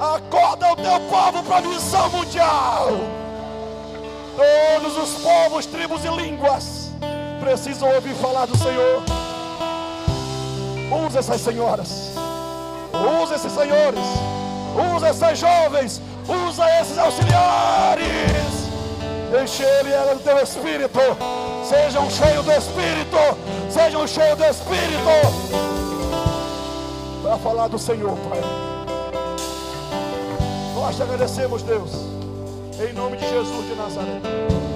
acorda 0.00 0.72
o 0.72 0.76
teu 0.76 0.98
povo 1.10 1.42
para 1.44 1.58
a 1.58 1.60
missão 1.60 2.08
mundial. 2.08 2.88
Todos 4.34 4.96
os 4.96 5.22
povos, 5.22 5.66
tribos 5.66 6.02
e 6.04 6.08
línguas 6.08 6.90
precisam 7.38 7.94
ouvir 7.94 8.14
falar 8.14 8.46
do 8.46 8.56
Senhor. 8.56 9.02
Usa 11.06 11.18
essas 11.18 11.40
senhoras, 11.42 12.12
usa 13.22 13.34
esses 13.36 13.52
senhores, 13.52 14.00
usa 14.96 15.08
essas 15.08 15.38
jovens, 15.38 16.00
usa 16.26 16.64
esses 16.80 16.98
auxiliares. 16.98 18.06
Enche 19.42 19.62
ele 19.62 19.92
ela 19.92 20.14
do 20.14 20.20
teu 20.20 20.42
espírito. 20.42 20.98
Sejam 21.64 22.10
cheios 22.10 22.44
do 22.44 22.50
espírito. 22.50 23.16
Sejam 23.70 24.06
cheios 24.06 24.36
do 24.36 24.44
espírito. 24.44 25.10
Para 27.22 27.38
falar 27.38 27.68
do 27.68 27.78
Senhor, 27.78 28.16
Pai. 28.28 28.69
Nós 30.90 30.96
te 30.96 31.02
agradecemos, 31.04 31.62
Deus. 31.62 31.92
Em 32.80 32.92
nome 32.92 33.16
de 33.16 33.28
Jesus 33.28 33.64
de 33.68 33.76
Nazaré. 33.76 34.70